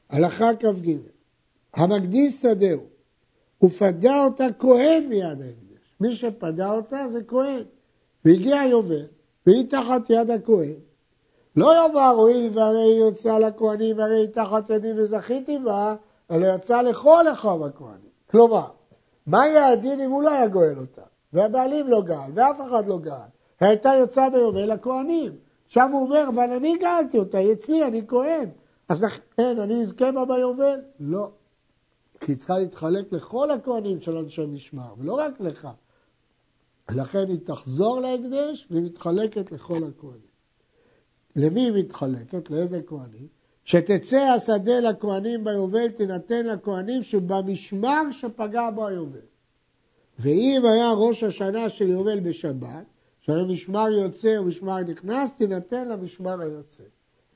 הלכה 0.10 0.50
כ"ג, 0.60 0.92
המקדיש 1.74 2.42
שדהו, 2.42 2.82
ופדה 3.64 4.24
אותה 4.26 4.46
כהן 4.60 5.08
מיד 5.10 5.42
ההקדש. 5.42 5.96
מי 6.00 6.16
שפדה 6.16 6.72
אותה 6.72 7.10
זה 7.10 7.24
כהן. 7.24 7.64
והגיע 8.26 8.62
יובל, 8.70 9.06
והיא 9.46 9.70
תחת 9.70 10.10
יד 10.10 10.30
הכהן. 10.30 10.76
לא 11.56 11.76
יאמר 11.76 12.10
הואיל 12.10 12.50
והרי 12.54 12.84
היא 12.84 13.00
יוצאה 13.00 13.40
לכהנים, 13.40 14.00
הרי 14.00 14.20
היא 14.20 14.28
תחת 14.28 14.70
ידי 14.70 14.94
וזכיתי 14.98 15.60
בה, 15.60 15.96
אלא 16.32 16.48
יצא 16.56 16.82
לכל 16.82 17.32
אחיו 17.34 17.66
הכהנים. 17.66 18.10
כלומר, 18.32 18.68
מה 19.28 19.48
יהיה 19.48 19.68
הדין 19.68 20.00
אם 20.00 20.12
הוא 20.12 20.24
לא 20.24 20.30
היה 20.30 20.48
גואל 20.48 20.78
אותה? 20.78 21.02
והבעלים 21.34 21.88
לא 21.88 22.02
גאל, 22.02 22.32
ואף 22.34 22.62
אחד 22.70 22.86
לא 22.86 22.98
גאל. 22.98 23.28
הייתה 23.60 23.90
יוצאה 24.00 24.30
ביובל 24.30 24.74
לכהנים. 24.74 25.32
שם 25.68 25.90
הוא 25.92 26.02
אומר, 26.02 26.26
אבל 26.28 26.52
אני 26.52 26.78
גאלתי 26.78 27.20
אותה, 27.20 27.38
היא 27.38 27.54
אצלי, 27.54 27.84
אני 27.84 28.02
כהן. 28.08 28.50
אז 28.90 29.04
לכן, 29.04 29.60
אני 29.60 29.82
אזכה 29.82 30.12
בה 30.12 30.26
ביובל? 30.26 30.82
לא. 31.00 31.30
כי 32.20 32.32
היא 32.32 32.38
צריכה 32.38 32.60
להתחלק 32.60 33.14
לכל 33.14 33.52
הכהנים 33.52 34.02
של 34.02 34.18
אנשי 34.18 34.46
משמר, 34.46 34.94
ולא 34.98 35.14
רק 35.14 35.40
לך. 35.40 35.68
לכן 36.90 37.26
היא 37.30 37.40
תחזור 37.44 38.00
להקדש 38.00 38.68
והיא 38.72 38.84
מתחלקת 38.84 39.52
לכל 39.52 39.78
הכהנים. 39.84 40.25
למי 41.36 41.62
היא 41.62 41.72
מתחלקת? 41.72 42.50
לאיזה 42.50 42.82
כהנים? 42.88 43.28
שתצא 43.64 44.18
השדה 44.18 44.80
לכהנים 44.80 45.44
ביובל 45.44 45.90
תינתן 45.90 46.46
לכהנים 46.46 47.04
שבמשמר 47.04 48.02
שפגע 48.12 48.70
בו 48.70 48.88
היובל. 48.88 49.20
ואם 50.20 50.62
היה 50.66 50.92
ראש 50.92 51.24
השנה 51.24 51.70
של 51.70 51.90
יובל 51.90 52.20
בשבת, 52.20 52.84
שהרי 53.22 53.54
משמר 53.54 53.90
יוצא 53.90 54.38
ומשמר 54.40 54.80
נכנס, 54.80 55.32
תינתן 55.38 55.88
למשמר 55.88 56.42
היוצא. 56.42 56.84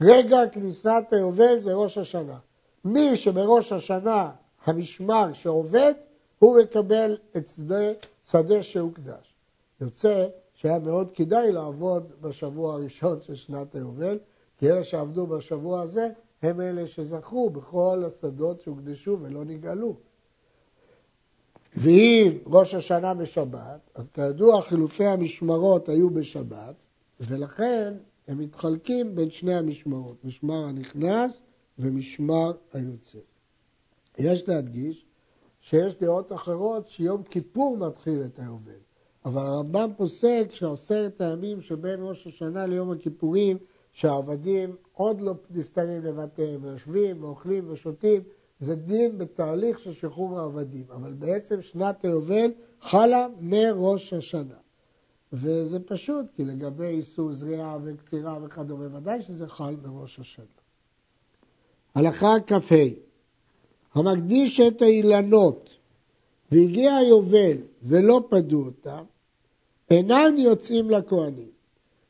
רגע 0.02 0.48
כניסת 0.52 1.04
היובל 1.12 1.60
זה 1.60 1.74
ראש 1.74 1.98
השנה. 1.98 2.38
מי 2.86 3.16
שבראש 3.16 3.72
השנה 3.72 4.30
המשמר 4.66 5.34
שעובד, 5.34 5.94
הוא 6.40 6.60
מקבל 6.62 7.18
את 7.38 7.48
שדה, 7.48 7.92
שדה 8.32 8.64
שהוקדש. 8.64 9.34
יוצא 9.82 10.28
שהיה 10.62 10.80
מאוד 10.80 11.12
כדאי 11.12 11.52
לעבוד 11.52 12.12
בשבוע 12.22 12.74
הראשון 12.74 13.22
של 13.22 13.36
שנת 13.36 13.76
היובל, 13.76 14.19
כי 14.58 14.72
אלה 14.72 14.84
שעבדו 14.84 15.28
בשבוע 15.28 15.82
הזה, 15.82 16.10
הם 16.41 16.62
אלה 16.62 16.88
שזכו 16.88 17.50
בכל 17.50 18.04
השדות 18.08 18.62
שהוקדשו 18.62 19.17
ולא 19.22 19.45
נגאלו. 19.45 19.95
ואם 21.76 22.38
ראש 22.45 22.74
השנה 22.74 23.13
בשבת, 23.13 23.80
אז 23.95 24.06
כידוע 24.13 24.62
חילופי 24.62 25.06
המשמרות 25.06 25.89
היו 25.89 26.10
בשבת, 26.10 26.76
ולכן 27.19 27.93
הם 28.28 28.38
מתחלקים 28.38 29.15
בין 29.15 29.30
שני 29.30 29.56
המשמרות, 29.56 30.26
משמר 30.26 30.65
הנכנס 30.65 31.41
ומשמר 31.80 32.52
היוצא. 32.74 33.19
יש 34.17 34.48
להדגיש 34.48 35.06
שיש 35.62 35.95
דעות 35.95 36.34
אחרות 36.34 36.88
שיום 36.88 37.24
כיפור 37.24 37.78
מתחיל 37.78 38.24
את 38.26 38.39
היובל, 38.39 38.88
אבל 39.30 39.42
הרמב"ם 39.42 39.89
פוסק 39.98 40.48
שעשרת 40.52 41.22
הימים 41.22 41.62
שבין 41.62 42.00
ראש 42.02 42.28
השנה 42.28 42.65
ליום 42.65 42.92
הכיפורים 42.92 43.58
שהעבדים 43.92 44.76
עוד 44.94 45.22
לא 45.22 45.34
נפטרים 45.50 46.04
לבתיהם, 46.04 46.63
ויושבים 46.63 47.24
ואוכלים 47.24 47.72
ושותים, 47.72 48.22
זה 48.60 48.76
דין 48.76 49.18
בתהליך 49.18 49.80
של 49.80 49.94
שחרור 49.94 50.39
העבדים, 50.39 50.86
אבל 50.92 51.13
בעצם 51.13 51.62
שנת 51.62 52.06
היובל 52.06 52.52
חלה 52.82 53.28
מראש 53.39 54.13
השנה. 54.13 54.56
וזה 55.34 55.80
פשוט, 55.80 56.26
כי 56.36 56.46
לגבי 56.46 56.88
איסור 56.88 57.34
זריעה 57.34 57.78
וקצירה 57.84 58.38
וכדומה, 58.44 58.98
ודאי 58.98 59.22
שזה 59.22 59.48
חל 59.48 59.76
מראש 59.84 60.20
השנה. 60.20 60.46
הלכה 61.96 62.36
כ"ה 62.48 62.76
המקדיש 63.94 64.60
את 64.60 64.82
האילנות 64.82 65.70
והגיע 66.52 66.96
היובל 66.96 67.58
ולא 67.84 68.24
פדו 68.30 68.65
אותם, 68.65 69.04
אינם 69.91 70.36
יוצאים 70.38 70.89
לכהנים, 70.89 71.49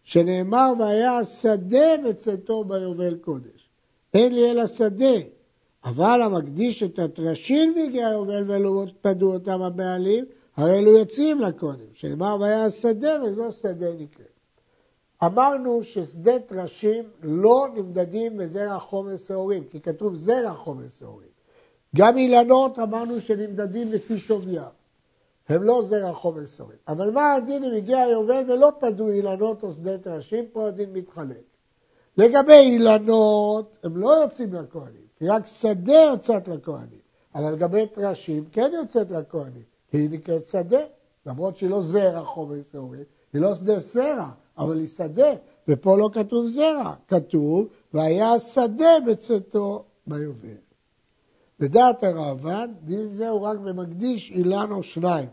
שנאמר 0.03 0.73
והיה 0.79 1.17
השדה 1.17 1.97
בצאתו 2.05 2.63
ביובל 2.63 3.15
קודש. 3.15 3.69
אין 4.13 4.35
לי 4.35 4.51
אלא 4.51 4.67
שדה, 4.67 5.15
אבל 5.85 6.21
המקדיש 6.21 6.83
את 6.83 6.99
הטרשים 6.99 7.73
והגיע 7.75 8.07
היובל 8.07 8.43
ולא 8.47 8.85
פדו 9.01 9.33
אותם 9.33 9.61
הבעלים, 9.61 10.25
הרי 10.57 10.79
אלו 10.79 10.91
יוצאים 10.91 11.39
לכהנים, 11.39 11.89
שנאמר 11.93 12.37
והיה 12.39 12.65
השדה 12.65 13.23
וזו 13.23 13.51
שדה 13.51 13.93
נקראת. 13.99 14.29
אמרנו 15.25 15.83
ששדה 15.83 16.39
טרשים 16.39 17.03
לא 17.23 17.67
נמדדים 17.75 18.37
בזרע 18.37 18.79
חומר 18.79 19.17
שעורים, 19.17 19.63
כי 19.71 19.81
כתוב 19.81 20.15
זרע 20.15 20.53
חומר 20.53 20.87
שעורים. 20.99 21.29
גם 21.95 22.17
אילנות 22.17 22.79
אמרנו 22.79 23.21
שנמדדים 23.21 23.91
לפי 23.91 24.19
שוויים. 24.19 24.78
הם 25.49 25.63
לא 25.63 25.81
זרע 25.83 26.13
חומר 26.13 26.45
שעורים. 26.45 26.77
אבל 26.87 27.11
מה 27.11 27.33
הדין 27.33 27.63
אם 27.63 27.73
הגיע 27.73 27.97
היובל 27.97 28.43
ולא 28.51 28.71
פדו 28.79 29.09
אילנות 29.09 29.63
או 29.63 29.71
שדה 29.71 29.97
טרשים? 29.97 30.45
פה 30.53 30.67
הדין 30.67 30.93
מתחלק. 30.93 31.43
לגבי 32.17 32.53
אילנות, 32.53 33.77
הם 33.83 33.97
לא 33.97 34.09
יוצאים 34.09 34.53
לכהנים, 34.53 35.07
כי 35.15 35.27
רק 35.27 35.45
שדה 35.45 36.01
יוצאת 36.11 36.47
לכהנים. 36.47 36.99
אבל 37.35 37.51
לגבי 37.51 37.87
טרשים 37.87 38.45
כן 38.51 38.71
יוצאת 38.73 39.11
לכהנים, 39.11 39.63
כי 39.91 39.97
היא 39.97 40.09
נקראת 40.09 40.45
שדה, 40.45 40.79
למרות 41.25 41.57
שהיא 41.57 41.69
לא 41.69 41.81
זרע 41.81 42.25
חומר 42.25 42.55
שעורים, 42.71 43.03
היא 43.33 43.41
לא 43.41 43.55
שדה 43.55 43.79
סרע, 43.79 44.29
אבל 44.57 44.79
היא 44.79 44.87
שדה, 44.87 45.33
ופה 45.67 45.97
לא 45.97 46.09
כתוב 46.13 46.47
זרע, 46.47 46.93
כתוב 47.07 47.67
והיה 47.93 48.39
שדה 48.39 48.99
בצאתו 49.07 49.83
ביובל. 50.07 50.57
לדעת 51.59 52.03
הראב"ד, 52.03 52.67
דין 52.83 53.11
זה 53.11 53.29
הוא 53.29 53.41
רק 53.41 53.57
במקדיש 53.57 54.31
אילן 54.31 54.71
או 54.71 54.83
שניים. 54.83 55.29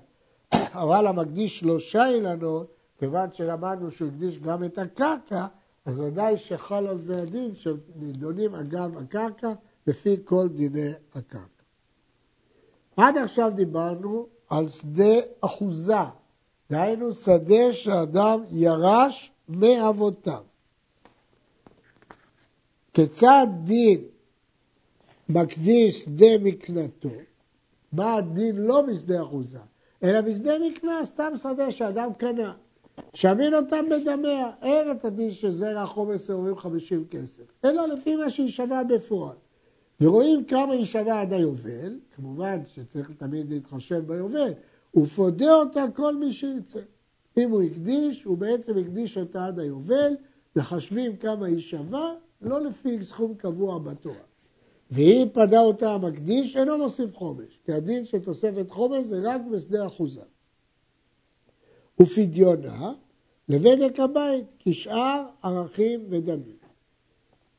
אבל 0.55 1.07
המקדיש 1.07 1.59
שלושה 1.59 2.09
אילנות, 2.09 2.75
כיוון 2.99 3.33
שלמדנו 3.33 3.91
שהוא 3.91 4.09
הקדיש 4.09 4.39
גם 4.39 4.65
את 4.65 4.79
הקרקע, 4.79 5.47
אז 5.85 5.99
ודאי 5.99 6.39
שחל 6.39 6.87
על 6.87 6.99
זה 6.99 7.23
הדין 7.23 7.55
שנידונים 7.55 8.55
אגב 8.55 8.99
הקרקע 8.99 9.53
לפי 9.87 10.17
כל 10.25 10.49
דיני 10.49 10.91
הקרקע. 11.15 11.47
עד 12.97 13.17
עכשיו 13.17 13.51
דיברנו 13.55 14.27
על 14.49 14.69
שדה 14.69 15.15
אחוזה, 15.41 15.95
דהיינו 16.71 17.13
שדה 17.13 17.73
שאדם 17.73 18.41
ירש 18.51 19.33
מאבותיו. 19.49 20.43
כיצד 22.95 23.47
דין 23.65 24.01
מקדיש 25.29 26.03
שדה 26.03 26.39
מקנתו, 26.41 27.11
מה 27.93 28.15
הדין 28.15 28.57
לא 28.57 28.83
בשדה 28.83 29.23
אחוזה, 29.23 29.59
אלא 30.03 30.21
בשדה 30.21 30.53
מקנה, 30.59 31.05
סתם 31.05 31.33
שדה 31.37 31.71
שאדם 31.71 32.13
קנה. 32.19 32.55
שמין 33.15 33.55
אותם 33.55 33.85
בדמיה, 33.91 34.51
אין 34.63 34.91
את 34.91 35.05
הדין 35.05 35.33
שזרע 35.33 35.87
חומר 35.87 36.17
שעורים 36.17 36.57
חמישים 36.57 37.05
כסף, 37.11 37.43
אלא 37.65 37.87
לפי 37.87 38.17
מה 38.17 38.31
שיישבע 38.31 38.83
בפועל. 38.83 39.37
ורואים 40.01 40.45
כמה 40.45 40.75
יישבע 40.75 41.21
עד 41.21 41.33
היובל, 41.33 41.99
כמובן 42.17 42.59
שצריך 42.67 43.11
תמיד 43.11 43.51
להתחשב 43.51 44.07
ביובל, 44.07 44.53
ופודה 44.97 45.55
אותה 45.55 45.85
כל 45.95 46.17
מי 46.17 46.33
שירצה. 46.33 46.81
אם 47.37 47.51
הוא 47.51 47.63
הקדיש, 47.63 48.25
הוא 48.25 48.39
בעצם 48.39 48.79
הקדיש 48.79 49.19
אותה 49.19 49.47
עד 49.47 49.59
היובל, 49.59 50.17
מחשבים 50.57 51.17
כמה 51.17 51.49
יישבע, 51.49 52.13
לא 52.43 52.61
לפי 52.61 53.05
סכום 53.05 53.35
קבוע 53.35 53.79
בתורה. 53.79 54.26
והיא 54.91 55.27
פדה 55.33 55.61
אותה 55.61 55.93
המקדיש, 55.93 56.57
אינו 56.57 56.79
מוסיף 56.79 57.17
חומש, 57.17 57.61
כי 57.65 57.73
הדין 57.73 58.05
של 58.05 58.19
תוספת 58.19 58.71
חומש 58.71 59.07
זה 59.07 59.21
רק 59.25 59.41
בשדה 59.53 59.87
אחוזה. 59.87 60.21
ופדיונה 62.01 62.93
לבדק 63.49 64.01
הבית, 64.01 64.55
כשאר 64.59 65.23
ערכים 65.43 66.01
ודמים. 66.11 66.57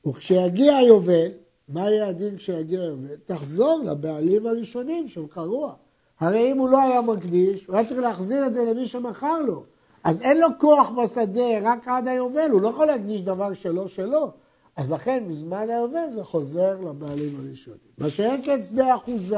וכשיגיע 0.08 0.76
היובל, 0.76 1.32
מה 1.70 1.82
יהיה 1.82 2.08
הדין 2.08 2.38
כשיגיע 2.38 2.82
היובל? 2.82 3.16
תחזור 3.26 3.82
לבעלים 3.86 4.48
הראשונים 4.48 5.08
של 5.08 5.28
חרוע. 5.30 5.74
הרי 6.20 6.52
אם 6.52 6.58
הוא 6.58 6.70
לא 6.70 6.82
היה 6.82 7.02
מקדיש, 7.02 7.66
הוא 7.66 7.76
היה 7.76 7.86
צריך 7.86 8.00
להחזיר 8.00 8.48
את 8.48 8.54
זה 8.54 8.66
למי 8.66 8.88
שמכר 8.88 9.42
לו. 9.42 9.64
אז 10.04 10.22
אין 10.22 10.38
לו 10.38 10.48
כוח 10.60 10.90
בשדה 10.90 11.60
רק 11.62 11.88
עד 11.88 12.08
היובל, 12.08 12.50
הוא 12.52 12.62
לא 12.62 12.68
יכול 12.68 12.86
להקדיש 12.86 13.22
דבר 13.22 13.54
שלו 13.54 13.88
שלו. 13.88 14.32
אז 14.78 14.92
לכן 14.92 15.24
בזמן 15.30 15.70
היובל 15.70 16.12
זה 16.14 16.24
חוזר 16.24 16.82
לבעלים 16.82 17.36
הראשונים. 17.40 17.80
מה 17.98 18.10
שאין 18.10 18.42
כן 18.44 18.64
שדה 18.64 18.96
אחוזה, 18.96 19.38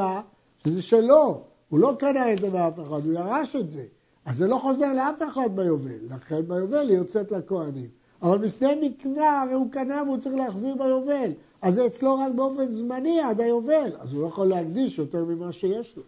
שזה 0.64 0.82
שלו, 0.82 1.44
הוא 1.70 1.80
לא 1.80 1.96
קנה 2.00 2.34
את 2.34 2.40
זה 2.40 2.50
מאף 2.50 2.80
אחד, 2.80 3.06
הוא 3.06 3.14
ירש 3.14 3.56
את 3.56 3.70
זה. 3.70 3.84
אז 4.26 4.38
זה 4.38 4.48
לא 4.48 4.58
חוזר 4.58 4.94
לאף 4.94 5.16
אחד 5.32 5.56
ביובל, 5.56 6.00
לכן 6.10 6.48
ביובל 6.48 6.90
היא 6.90 6.98
יוצאת 6.98 7.32
לכהנים. 7.32 7.90
אבל 8.22 8.38
בשדה 8.38 8.68
מקנה 8.82 9.42
הרי 9.42 9.54
הוא 9.54 9.72
קנה 9.72 10.04
והוא 10.06 10.18
צריך 10.18 10.36
להחזיר 10.36 10.76
ביובל. 10.76 11.32
אז 11.62 11.74
זה 11.74 11.86
אצלו 11.86 12.16
רק 12.16 12.32
באופן 12.36 12.72
זמני 12.72 13.22
עד 13.22 13.42
היובל, 13.42 13.92
אז 14.00 14.14
הוא 14.14 14.22
לא 14.22 14.28
יכול 14.28 14.48
להקדיש 14.48 14.98
יותר 14.98 15.26
ממה 15.26 15.52
שיש 15.52 15.98
לו. 15.98 16.04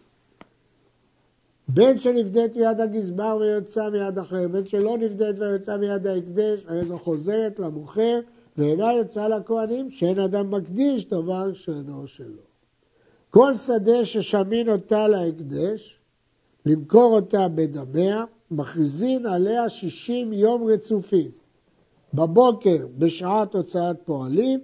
בין 1.68 1.98
שנפדית 1.98 2.56
מיד 2.56 2.80
הגזבר 2.80 3.38
ויוצא 3.40 3.88
מיד 3.90 4.18
אחר, 4.18 4.48
בין 4.48 4.66
שלא 4.66 4.98
נפדית 4.98 5.38
ויוצא 5.38 5.76
מיד 5.76 6.06
ההקדש, 6.06 6.64
הרי 6.68 6.84
זו 6.84 6.98
חוזרת 6.98 7.58
למוכר 7.58 8.20
ואינה 8.56 8.92
יוצאה 8.92 9.28
לכהנים 9.28 9.90
שאין 9.90 10.18
אדם 10.18 10.50
מקדיש 10.50 11.08
דבר 11.08 11.52
שאינו 11.54 12.06
שלו. 12.06 12.42
כל 13.30 13.56
שדה 13.56 14.04
ששמין 14.04 14.68
אותה 14.68 15.08
להקדש, 15.08 15.98
למכור 16.66 17.14
אותה 17.14 17.48
בדמיה, 17.48 18.24
מכריזין 18.50 19.26
עליה 19.26 19.68
שישים 19.68 20.32
יום 20.32 20.64
רצופים. 20.64 21.30
בבוקר 22.14 22.86
בשעת 22.98 23.54
הוצאת 23.54 23.96
פועלים, 24.04 24.60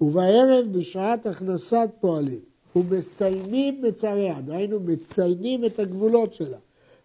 ובערב 0.00 0.66
בשעת 0.72 1.26
הכנסת 1.26 1.88
פועלים. 2.00 2.40
ומסיימים 2.76 3.82
בצריה, 3.82 4.40
דהיינו 4.40 4.80
מציינים 4.80 5.64
את 5.64 5.78
הגבולות 5.78 6.34
שלה. 6.34 6.58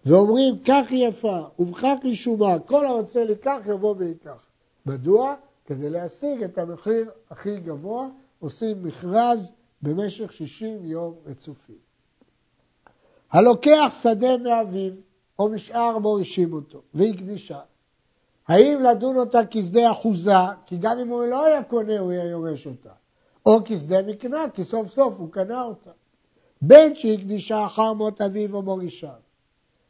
ואומרים, 0.05 0.55
כך 0.65 0.87
יפה, 0.91 1.39
ובכך 1.59 1.95
היא 2.03 2.15
שומה, 2.15 2.59
כל 2.59 2.85
הרוצה 2.85 3.23
לקח 3.23 3.57
יבוא 3.69 3.95
ויקח. 3.97 4.45
מדוע? 4.85 5.35
כדי 5.71 5.89
להשיג 5.89 6.43
את 6.43 6.57
המחיר 6.57 7.11
הכי 7.29 7.59
גבוה, 7.59 8.07
עושים 8.39 8.83
מכרז 8.83 9.51
במשך 9.81 10.33
60 10.33 10.85
יום 10.85 11.13
רצופים. 11.25 11.75
הלוקח 13.31 13.93
שדה 14.01 14.37
מאביו, 14.37 14.93
או 15.39 15.49
משאר 15.49 15.97
מורישים 15.97 16.53
אותו, 16.53 16.81
והקדישה. 16.93 17.59
האם 18.47 18.83
לדון 18.83 19.15
אותה 19.15 19.39
כשדה 19.51 19.91
אחוזה, 19.91 20.33
כי 20.65 20.77
גם 20.77 20.99
אם 20.99 21.07
הוא 21.07 21.23
לא 21.23 21.45
היה 21.45 21.63
קונה 21.63 21.99
הוא 21.99 22.11
היה 22.11 22.25
יורש 22.25 22.67
אותה, 22.67 22.93
או 23.45 23.59
כשדה 23.65 24.01
מקנה, 24.01 24.45
כי 24.53 24.63
סוף 24.63 24.87
סוף 24.87 25.13
הוא 25.17 25.31
קנה 25.31 25.63
אותה. 25.63 25.91
בין 26.61 26.95
שהקדישה 26.95 27.65
אחר 27.65 27.93
מות 27.93 28.21
אביו 28.21 28.55
או 28.55 28.61
מורישה, 28.61 29.13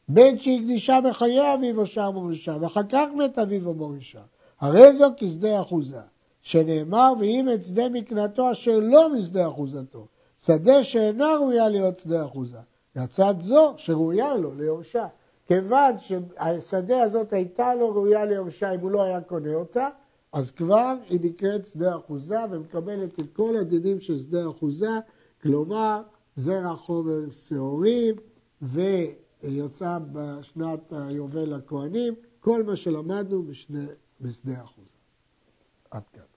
בין 0.08 0.39
שהקדישה 0.39 1.00
בחיי 1.02 1.54
אביו 1.54 1.80
או 1.80 1.88
שער 1.88 2.12
מורישה, 2.12 2.58
ואחר 2.62 2.84
כך 2.89 3.08
מת 3.15 3.39
אביו 3.39 3.67
או 3.67 3.74
מורישה. 3.74 4.22
הרי 4.62 4.93
זו 4.93 5.08
כשדה 5.17 5.62
אחוזה, 5.62 6.02
שנאמר 6.41 7.13
ואם 7.19 7.50
את 7.54 7.63
שדה 7.63 7.89
מקנתו 7.89 8.52
אשר 8.52 8.80
לא 8.80 9.13
משדה 9.13 9.47
אחוזתו, 9.47 10.08
שדה 10.39 10.84
שאינה 10.84 11.36
ראויה 11.36 11.69
להיות 11.69 11.97
שדה 11.97 12.26
אחוזה, 12.26 12.58
לצד 12.95 13.36
זו 13.41 13.74
שראויה 13.78 14.38
לו 14.38 14.56
ליורשה. 14.56 15.08
כיוון 15.47 16.00
שהשדה 16.00 17.02
הזאת 17.02 17.34
הייתה 17.34 17.76
לו 17.76 17.89
ראויה 17.89 18.26
ליורשה 18.26 18.71
אם 18.71 18.80
הוא 18.80 18.91
לא 18.91 19.02
היה 19.02 19.21
קונה 19.21 19.54
אותה, 19.54 19.89
אז 20.34 20.52
כבר 20.52 20.95
היא 21.10 21.19
נקראת 21.24 21.65
שדה 21.65 21.95
אחוזה 21.95 22.39
ומקבלת 22.52 23.19
את 23.19 23.26
כל 23.34 23.56
הדינים 23.56 24.00
של 24.00 24.19
שדה 24.19 24.50
אחוזה, 24.50 25.00
כלומר 25.43 26.02
זרע 26.36 26.76
חומר 26.76 27.30
שעורים 27.30 28.15
ויוצא 28.62 29.97
בשנת 30.12 30.93
היובל 30.93 31.56
לכהנים, 31.56 32.13
כל 32.39 32.63
מה 32.63 32.76
שלמדנו 32.76 33.43
בשדה 34.22 34.64
אחוזה. 34.64 34.96
עד 35.92 36.10
כאן. 36.10 36.31